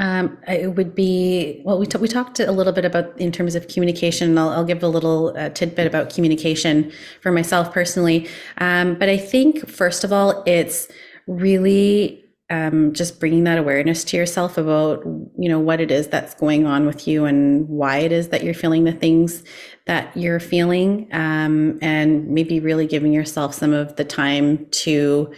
um, 0.01 0.39
it 0.47 0.77
would 0.77 0.95
be 0.95 1.61
well. 1.65 1.77
We 1.77 1.85
t- 1.85 1.99
we 1.99 2.07
talked 2.07 2.39
a 2.39 2.53
little 2.53 2.73
bit 2.73 2.85
about 2.85 3.21
in 3.21 3.33
terms 3.33 3.57
of 3.57 3.67
communication. 3.67 4.39
I'll, 4.39 4.51
I'll 4.51 4.65
give 4.65 4.85
a 4.85 4.87
little 4.87 5.37
uh, 5.37 5.49
tidbit 5.49 5.89
about 5.89 6.15
communication 6.15 6.93
for 7.21 7.33
myself 7.33 7.73
personally. 7.73 8.29
Um, 8.59 8.95
but 8.95 9.09
I 9.09 9.19
think 9.19 9.69
first 9.69 10.05
of 10.05 10.13
all, 10.13 10.45
it's 10.47 10.87
really 11.27 12.28
um, 12.51 12.95
just 12.95 13.21
bringing 13.21 13.45
that 13.45 13.59
awareness 13.59 14.05
to 14.05 14.17
yourself 14.17 14.57
about 14.57 15.05
you 15.39 15.49
know 15.49 15.61
what 15.61 15.81
it 15.81 15.91
is 15.91 16.09
that's 16.09 16.35
going 16.35 16.67
on 16.67 16.87
with 16.87 17.07
you 17.07 17.27
and 17.27 17.69
why 17.69 17.99
it 17.99 18.13
is 18.13 18.29
that 18.29 18.43
you're 18.43 18.55
feeling 18.55 18.85
the 18.85 18.93
things 18.93 19.45
that 19.87 20.17
you're 20.17 20.41
feeling 20.41 21.09
um, 21.13 21.79
and 21.83 22.29
maybe 22.29 22.59
really 22.61 22.87
giving 22.87 23.13
yourself 23.13 23.55
some 23.55 23.73
of 23.73 23.97
the 23.97 24.05
time 24.05 24.67
to 24.71 25.33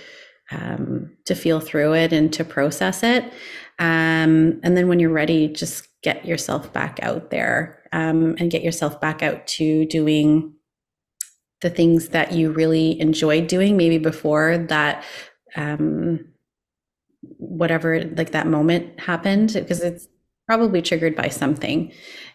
um, 0.52 1.16
to 1.26 1.34
feel 1.34 1.60
through 1.60 1.94
it 1.94 2.12
and 2.12 2.32
to 2.32 2.44
process 2.44 3.02
it. 3.02 3.24
Um, 3.78 4.60
and 4.62 4.76
then 4.76 4.88
when 4.88 5.00
you're 5.00 5.10
ready 5.10 5.48
just 5.48 5.88
get 6.02 6.24
yourself 6.24 6.72
back 6.72 6.98
out 7.02 7.30
there 7.30 7.82
um, 7.92 8.36
and 8.38 8.50
get 8.50 8.62
yourself 8.62 9.00
back 9.00 9.22
out 9.22 9.46
to 9.46 9.84
doing 9.86 10.54
the 11.60 11.70
things 11.70 12.08
that 12.10 12.32
you 12.32 12.50
really 12.52 12.98
enjoyed 13.00 13.46
doing 13.46 13.76
maybe 13.76 13.98
before 13.98 14.58
that 14.68 15.04
um, 15.56 16.29
whatever 17.22 18.04
like 18.16 18.32
that 18.32 18.46
moment 18.46 18.98
happened 19.00 19.52
because 19.54 19.80
it's 19.80 20.08
probably 20.46 20.82
triggered 20.82 21.14
by 21.14 21.28
something. 21.28 21.92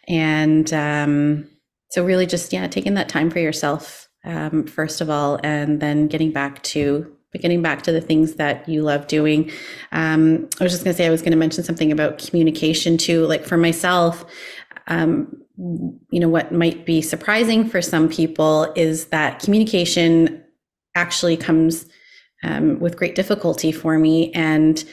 And 0.08 0.72
um, 0.74 1.50
so 1.90 2.04
really 2.04 2.26
just 2.26 2.52
yeah 2.54 2.68
taking 2.68 2.96
that 2.96 3.10
time 3.10 3.30
for 3.30 3.40
yourself 3.40 4.10
um, 4.24 4.66
first 4.66 5.02
of 5.02 5.10
all 5.10 5.40
and 5.44 5.80
then 5.80 6.08
getting 6.08 6.32
back 6.32 6.62
to 6.64 7.12
getting 7.42 7.62
back 7.62 7.82
to 7.82 7.92
the 7.92 8.00
things 8.00 8.36
that 8.36 8.68
you 8.70 8.82
love 8.82 9.08
doing. 9.08 9.52
Um, 9.92 10.48
i 10.60 10.64
was 10.64 10.72
just 10.72 10.86
going 10.86 10.94
to 10.94 10.98
say 10.98 11.06
i 11.06 11.10
was 11.10 11.22
going 11.22 11.32
to 11.32 11.38
mention 11.38 11.64
something 11.64 11.92
about 11.92 12.18
communication 12.18 12.98
too 12.98 13.26
like 13.26 13.46
for 13.46 13.58
myself 13.58 14.26
um, 14.88 15.36
you 15.58 16.20
know 16.20 16.30
what 16.30 16.52
might 16.52 16.86
be 16.86 17.02
surprising 17.02 17.68
for 17.68 17.82
some 17.82 18.10
people 18.10 18.72
is 18.76 19.08
that 19.08 19.40
communication 19.40 20.44
actually 20.96 21.38
comes 21.38 21.86
um, 22.46 22.80
with 22.80 22.96
great 22.96 23.16
difficulty 23.16 23.72
for 23.72 23.98
me 23.98 24.32
and 24.34 24.86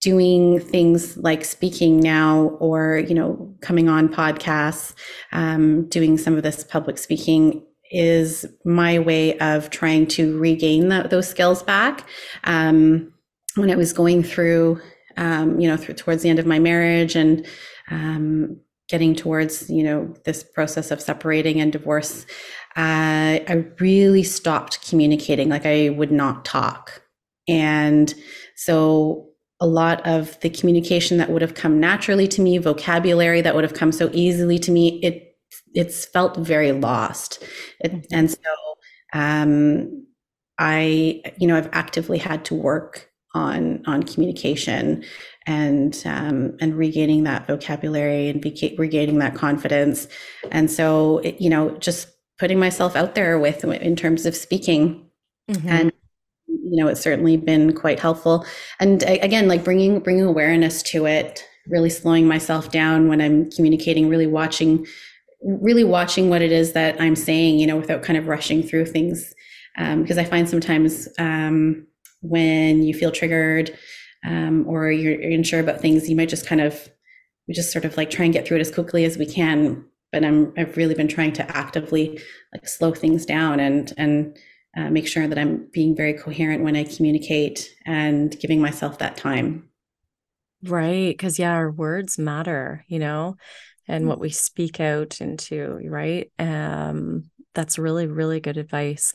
doing 0.00 0.60
things 0.60 1.16
like 1.16 1.44
speaking 1.44 1.98
now 1.98 2.56
or 2.60 2.98
you 3.08 3.14
know 3.14 3.54
coming 3.62 3.88
on 3.88 4.08
podcasts 4.08 4.94
um, 5.32 5.88
doing 5.88 6.18
some 6.18 6.36
of 6.36 6.42
this 6.42 6.62
public 6.62 6.98
speaking 6.98 7.64
is 7.90 8.44
my 8.64 8.98
way 8.98 9.38
of 9.38 9.70
trying 9.70 10.06
to 10.06 10.38
regain 10.38 10.88
that, 10.88 11.10
those 11.10 11.28
skills 11.28 11.62
back. 11.62 12.06
Um, 12.44 13.12
when 13.56 13.70
i 13.70 13.76
was 13.76 13.92
going 13.92 14.22
through 14.22 14.80
um, 15.16 15.58
you 15.60 15.68
know 15.68 15.76
through, 15.76 15.94
towards 15.94 16.22
the 16.22 16.28
end 16.28 16.38
of 16.38 16.46
my 16.46 16.58
marriage 16.58 17.14
and 17.14 17.46
um, 17.90 18.60
getting 18.88 19.14
towards 19.14 19.70
you 19.70 19.82
know 19.82 20.12
this 20.24 20.42
process 20.42 20.90
of 20.90 21.00
separating 21.00 21.60
and 21.60 21.72
divorce 21.72 22.26
uh, 22.76 23.38
i 23.48 23.64
really 23.78 24.22
stopped 24.22 24.88
communicating 24.88 25.48
like 25.48 25.66
i 25.66 25.88
would 25.90 26.12
not 26.12 26.44
talk 26.44 27.02
and 27.48 28.14
so 28.56 29.28
a 29.60 29.66
lot 29.66 30.06
of 30.06 30.38
the 30.40 30.50
communication 30.50 31.18
that 31.18 31.30
would 31.30 31.42
have 31.42 31.54
come 31.54 31.80
naturally 31.80 32.28
to 32.28 32.40
me, 32.40 32.58
vocabulary 32.58 33.40
that 33.40 33.54
would 33.54 33.64
have 33.64 33.74
come 33.74 33.92
so 33.92 34.10
easily 34.12 34.58
to 34.58 34.70
me, 34.70 35.00
it 35.02 35.36
it's 35.74 36.04
felt 36.04 36.36
very 36.36 36.72
lost. 36.72 37.42
It, 37.80 37.92
mm-hmm. 37.92 38.14
and 38.14 38.30
so 38.30 38.38
um, 39.12 40.06
I, 40.58 41.22
you 41.38 41.46
know, 41.46 41.56
I've 41.56 41.70
actively 41.72 42.18
had 42.18 42.44
to 42.46 42.54
work 42.54 43.10
on 43.34 43.82
on 43.86 44.02
communication 44.02 45.04
and 45.46 46.00
um, 46.04 46.56
and 46.60 46.76
regaining 46.76 47.24
that 47.24 47.46
vocabulary 47.46 48.28
and 48.28 48.40
be, 48.40 48.74
regaining 48.78 49.18
that 49.18 49.34
confidence. 49.34 50.08
And 50.50 50.70
so, 50.70 51.18
it, 51.18 51.40
you 51.40 51.50
know, 51.50 51.70
just 51.78 52.08
putting 52.44 52.58
myself 52.58 52.94
out 52.94 53.14
there 53.14 53.38
with 53.38 53.64
in 53.64 53.96
terms 53.96 54.26
of 54.26 54.36
speaking, 54.36 55.02
mm-hmm. 55.50 55.66
and 55.66 55.92
you 56.46 56.76
know, 56.76 56.88
it's 56.88 57.00
certainly 57.00 57.38
been 57.38 57.72
quite 57.72 57.98
helpful. 57.98 58.44
And 58.78 59.02
again, 59.02 59.48
like 59.48 59.64
bringing 59.64 59.98
bringing 60.00 60.26
awareness 60.26 60.82
to 60.82 61.06
it, 61.06 61.42
really 61.68 61.88
slowing 61.88 62.28
myself 62.28 62.70
down 62.70 63.08
when 63.08 63.22
I'm 63.22 63.50
communicating, 63.50 64.10
really 64.10 64.26
watching, 64.26 64.86
really 65.42 65.84
watching 65.84 66.28
what 66.28 66.42
it 66.42 66.52
is 66.52 66.74
that 66.74 67.00
I'm 67.00 67.16
saying, 67.16 67.60
you 67.60 67.66
know, 67.66 67.78
without 67.78 68.02
kind 68.02 68.18
of 68.18 68.28
rushing 68.28 68.62
through 68.62 68.84
things. 68.84 69.32
Um, 69.78 70.02
because 70.02 70.18
I 70.18 70.24
find 70.24 70.46
sometimes 70.46 71.08
um, 71.18 71.86
when 72.20 72.82
you 72.82 72.92
feel 72.92 73.10
triggered 73.10 73.74
um, 74.26 74.66
or 74.68 74.92
you're, 74.92 75.18
you're 75.18 75.32
unsure 75.32 75.60
about 75.60 75.80
things, 75.80 76.10
you 76.10 76.16
might 76.16 76.28
just 76.28 76.46
kind 76.46 76.60
of 76.60 76.90
we 77.48 77.54
just 77.54 77.72
sort 77.72 77.86
of 77.86 77.96
like 77.96 78.10
try 78.10 78.26
and 78.26 78.34
get 78.34 78.46
through 78.46 78.58
it 78.58 78.66
as 78.68 78.70
quickly 78.70 79.06
as 79.06 79.16
we 79.16 79.24
can. 79.24 79.86
But 80.14 80.24
I'm 80.24 80.52
I've 80.56 80.76
really 80.76 80.94
been 80.94 81.08
trying 81.08 81.32
to 81.34 81.56
actively 81.56 82.20
like 82.52 82.68
slow 82.68 82.92
things 82.94 83.26
down 83.26 83.58
and 83.58 83.92
and 83.98 84.38
uh, 84.76 84.90
make 84.90 85.08
sure 85.08 85.26
that 85.26 85.38
I'm 85.38 85.68
being 85.72 85.96
very 85.96 86.14
coherent 86.14 86.62
when 86.62 86.76
I 86.76 86.84
communicate 86.84 87.74
and 87.84 88.38
giving 88.38 88.60
myself 88.60 88.98
that 88.98 89.16
time. 89.16 89.70
Right. 90.62 91.12
Because, 91.12 91.38
yeah, 91.38 91.52
our 91.52 91.70
words 91.70 92.18
matter, 92.18 92.84
you 92.88 92.98
know, 92.98 93.36
and 93.86 94.08
what 94.08 94.20
we 94.20 94.30
speak 94.30 94.80
out 94.80 95.20
into, 95.20 95.78
right? 95.88 96.30
Um, 96.38 97.30
that's 97.54 97.78
really, 97.78 98.06
really 98.06 98.40
good 98.40 98.56
advice. 98.56 99.12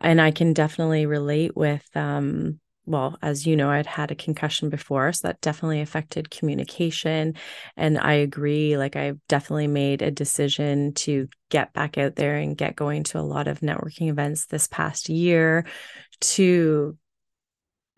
And 0.00 0.20
I 0.20 0.30
can 0.32 0.52
definitely 0.52 1.06
relate 1.06 1.56
with, 1.56 1.86
um, 1.94 2.60
well, 2.90 3.16
as 3.22 3.46
you 3.46 3.56
know, 3.56 3.70
I'd 3.70 3.86
had 3.86 4.10
a 4.10 4.16
concussion 4.16 4.68
before, 4.68 5.12
so 5.12 5.28
that 5.28 5.40
definitely 5.40 5.80
affected 5.80 6.30
communication. 6.30 7.34
And 7.76 7.98
I 7.98 8.14
agree, 8.14 8.76
like, 8.76 8.96
I've 8.96 9.18
definitely 9.28 9.68
made 9.68 10.02
a 10.02 10.10
decision 10.10 10.92
to 10.94 11.28
get 11.50 11.72
back 11.72 11.98
out 11.98 12.16
there 12.16 12.36
and 12.36 12.56
get 12.56 12.76
going 12.76 13.04
to 13.04 13.18
a 13.18 13.22
lot 13.22 13.46
of 13.46 13.60
networking 13.60 14.08
events 14.08 14.46
this 14.46 14.66
past 14.66 15.08
year 15.08 15.64
to 16.20 16.96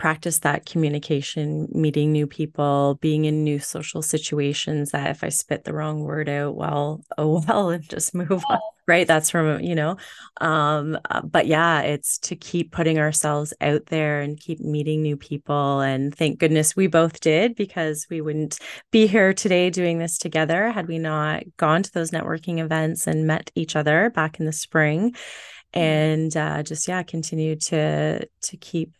practice 0.02 0.40
that 0.40 0.66
communication, 0.66 1.68
meeting 1.70 2.10
new 2.10 2.26
people, 2.26 2.98
being 3.00 3.24
in 3.24 3.44
new 3.44 3.60
social 3.60 4.02
situations 4.02 4.90
that 4.90 5.10
if 5.10 5.22
I 5.22 5.28
spit 5.28 5.62
the 5.62 5.72
wrong 5.72 6.00
word 6.00 6.28
out, 6.28 6.56
well, 6.56 7.04
oh 7.18 7.40
well, 7.46 7.70
and 7.70 7.88
just 7.88 8.12
move 8.12 8.42
on. 8.50 8.58
Right. 8.88 9.06
That's 9.06 9.30
from, 9.30 9.60
you 9.60 9.76
know, 9.76 9.96
um, 10.40 10.98
uh, 11.08 11.22
but 11.22 11.46
yeah, 11.46 11.82
it's 11.82 12.18
to 12.18 12.34
keep 12.34 12.72
putting 12.72 12.98
ourselves 12.98 13.54
out 13.60 13.86
there 13.86 14.20
and 14.20 14.36
keep 14.36 14.58
meeting 14.58 15.02
new 15.02 15.16
people. 15.16 15.78
And 15.78 16.12
thank 16.12 16.40
goodness 16.40 16.74
we 16.74 16.88
both 16.88 17.20
did 17.20 17.54
because 17.54 18.08
we 18.10 18.20
wouldn't 18.20 18.58
be 18.90 19.06
here 19.06 19.32
today 19.34 19.70
doing 19.70 20.00
this 20.00 20.18
together 20.18 20.72
had 20.72 20.88
we 20.88 20.98
not 20.98 21.44
gone 21.58 21.84
to 21.84 21.92
those 21.92 22.10
networking 22.10 22.58
events 22.58 23.06
and 23.06 23.24
met 23.24 23.52
each 23.54 23.76
other 23.76 24.10
back 24.10 24.40
in 24.40 24.46
the 24.46 24.52
spring 24.52 25.12
mm-hmm. 25.12 25.80
and 25.80 26.36
uh, 26.36 26.64
just 26.64 26.88
yeah 26.88 27.04
continue 27.04 27.54
to 27.54 28.26
to 28.42 28.56
keep 28.56 28.90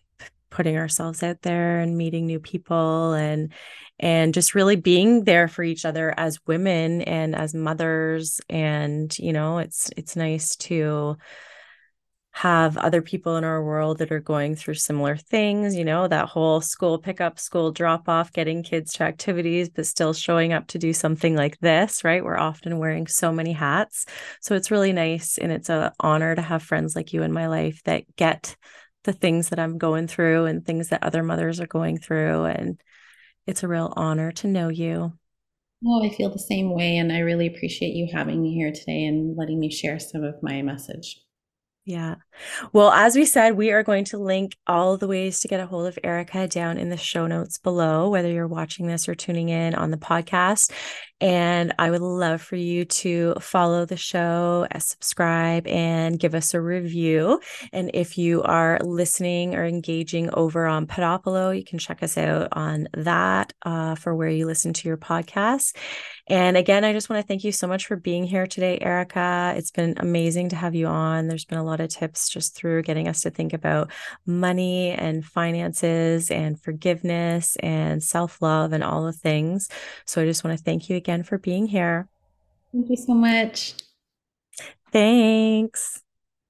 putting 0.53 0.77
ourselves 0.77 1.23
out 1.23 1.43
there 1.43 1.81
and 1.81 1.97
meeting 1.97 2.27
new 2.27 2.39
people 2.39 3.15
and 3.15 3.53
and 3.99 4.35
just 4.35 4.55
really 4.55 4.77
being 4.77 5.25
there 5.25 5.49
for 5.49 5.63
each 5.63 5.85
other 5.85 6.13
as 6.17 6.39
women 6.47 7.03
and 7.03 7.35
as 7.35 7.55
mothers. 7.55 8.41
And 8.49 9.17
you 9.19 9.33
know 9.33 9.59
it's 9.59 9.91
it's 9.97 10.15
nice 10.15 10.57
to 10.57 11.17
have 12.35 12.79
other 12.79 13.03
people 13.03 13.37
in 13.37 13.45
our 13.45 13.63
world 13.63 13.99
that 13.99 14.11
are 14.11 14.21
going 14.21 14.57
through 14.57 14.73
similar 14.73 15.17
things 15.17 15.77
you 15.77 15.85
know 15.85 16.09
that 16.09 16.31
whole 16.31 16.63
school 16.63 16.99
pickup 16.99 17.39
school 17.39 17.71
drop 17.71 18.09
off 18.09 18.33
getting 18.33 18.63
kids 18.63 18.95
to 18.95 19.03
activities 19.05 19.69
but 19.69 19.85
still 19.87 20.15
showing 20.15 20.51
up 20.51 20.67
to 20.67 20.79
do 20.79 20.95
something 20.95 21.37
like 21.37 21.59
this 21.61 22.03
right? 22.05 22.25
We're 22.25 22.39
often 22.39 22.79
wearing 22.79 23.07
so 23.07 23.33
many 23.33 23.53
hats. 23.53 24.07
So 24.41 24.55
it's 24.55 24.71
really 24.71 24.95
nice 24.95 25.37
and 25.37 25.53
it's 25.53 25.69
an 25.69 25.91
honor 26.01 26.35
to 26.35 26.41
have 26.41 26.63
friends 26.63 26.97
like 26.97 27.13
you 27.13 27.23
in 27.23 27.33
my 27.33 27.49
life 27.49 27.83
that 27.85 28.05
get 28.17 28.57
the 29.05 29.13
things 29.13 29.49
that 29.49 29.59
I'm 29.59 29.79
going 29.79 30.07
through 30.07 30.47
and 30.47 30.65
things 30.65 30.89
that 30.89 31.03
other 31.03 31.23
mothers 31.23 31.61
are 31.61 31.67
going 31.67 31.99
through. 31.99 32.45
And 32.45 32.81
it's 33.47 33.63
a 33.63 33.69
real 33.69 33.93
honor 33.97 34.33
to 34.33 34.47
know 34.47 34.69
you. 34.69 35.13
Oh, 35.85 36.05
I 36.05 36.11
feel 36.11 36.31
the 36.31 36.39
same 36.39 36.73
way. 36.73 36.97
And 36.97 37.13
I 37.13 37.21
really 37.21 37.47
appreciate 37.47 37.95
you 37.95 38.09
having 38.13 38.41
me 38.41 38.55
here 38.55 38.73
today 38.73 39.05
and 39.05 39.37
letting 39.37 39.59
me 39.59 39.71
share 39.71 39.99
some 39.99 40.23
of 40.23 40.37
my 40.43 40.63
message. 40.63 41.21
Yeah. 41.85 42.17
Well, 42.73 42.93
as 42.93 43.17
we 43.17 43.25
said, 43.25 43.57
we 43.57 43.73
are 43.73 43.83
going 43.83 44.05
to 44.07 44.19
link 44.19 44.57
all 44.69 44.97
the 44.97 45.09
ways 45.09 45.41
to 45.41 45.49
get 45.49 45.59
a 45.59 45.67
hold 45.67 45.89
of 45.89 45.99
Ericka 46.05 46.49
down 46.49 46.79
in 46.79 46.91
the 46.91 46.97
show 46.97 47.27
notes 47.27 47.59
below, 47.59 48.09
whether 48.09 48.31
you're 48.31 48.47
watching 48.47 48.87
this 48.87 49.09
or 49.09 49.17
tuning 49.17 49.49
in 49.49 49.75
on 49.75 49.91
the 49.91 49.97
podcast. 49.97 50.71
And 51.23 51.73
I 51.79 51.89
would 51.93 52.01
love 52.01 52.43
for 52.43 52.57
you 52.57 52.85
to 52.85 53.35
follow 53.41 53.85
the 53.85 53.97
show, 53.97 54.67
uh, 54.75 54.81
subscribe, 54.81 55.69
and 55.69 56.19
give 56.19 56.35
us 56.35 56.53
a 56.53 56.61
review. 56.61 57.41
And 57.73 57.93
if 57.95 58.19
you 58.19 58.43
are 58.43 58.81
listening 58.83 59.55
or 59.55 59.65
engaging 59.65 60.31
over 60.35 60.67
on 60.67 60.89
Podopolo, 60.89 61.57
you 61.57 61.63
can 61.65 61.79
check 61.79 62.03
us 62.03 62.19
out 62.19 62.49
on 62.51 62.89
that 62.95 63.53
uh, 63.63 63.95
for 63.95 64.17
where 64.17 64.31
you 64.31 64.47
listen 64.47 64.73
to 64.73 64.89
your 64.89 64.97
podcast. 64.97 65.77
And 66.29 66.57
again, 66.57 66.85
I 66.85 66.93
just 66.93 67.09
want 67.09 67.23
to 67.23 67.27
thank 67.27 67.45
you 67.45 67.53
so 67.53 67.67
much 67.67 67.87
for 67.87 67.97
being 67.97 68.25
here 68.25 68.47
today, 68.47 68.79
Ericka. 68.81 69.57
It's 69.57 69.71
been 69.71 69.95
amazing 69.99 70.49
to 70.51 70.57
have 70.57 70.75
you 70.75 70.87
on. 70.87 71.29
There's 71.29 71.45
been 71.45 71.59
a 71.59 71.65
lot 71.65 71.81
of 71.81 71.89
tips 71.89 72.29
just 72.29 72.57
through 72.57 72.83
getting 72.83 73.07
us 73.07 73.21
to 73.23 73.31
think 73.31 73.53
about 73.53 73.93
money 74.27 74.91
and 74.91 75.25
finances 75.25 76.31
and 76.31 76.61
forgiveness 76.61 77.57
and 77.57 78.03
self 78.03 78.41
love 78.41 78.73
and 78.73 78.83
all 78.83 79.05
the 79.05 79.13
things. 79.13 79.69
So 80.05 80.23
I 80.23 80.25
just 80.25 80.43
want 80.43 80.57
to 80.57 80.65
thank 80.65 80.89
you 80.89 80.97
again 81.13 81.23
for 81.23 81.39
being 81.39 81.67
here. 81.67 82.09
Thank 82.73 82.89
you 82.89 82.97
so 82.97 83.13
much. 83.15 83.75
Thanks. 84.91 86.03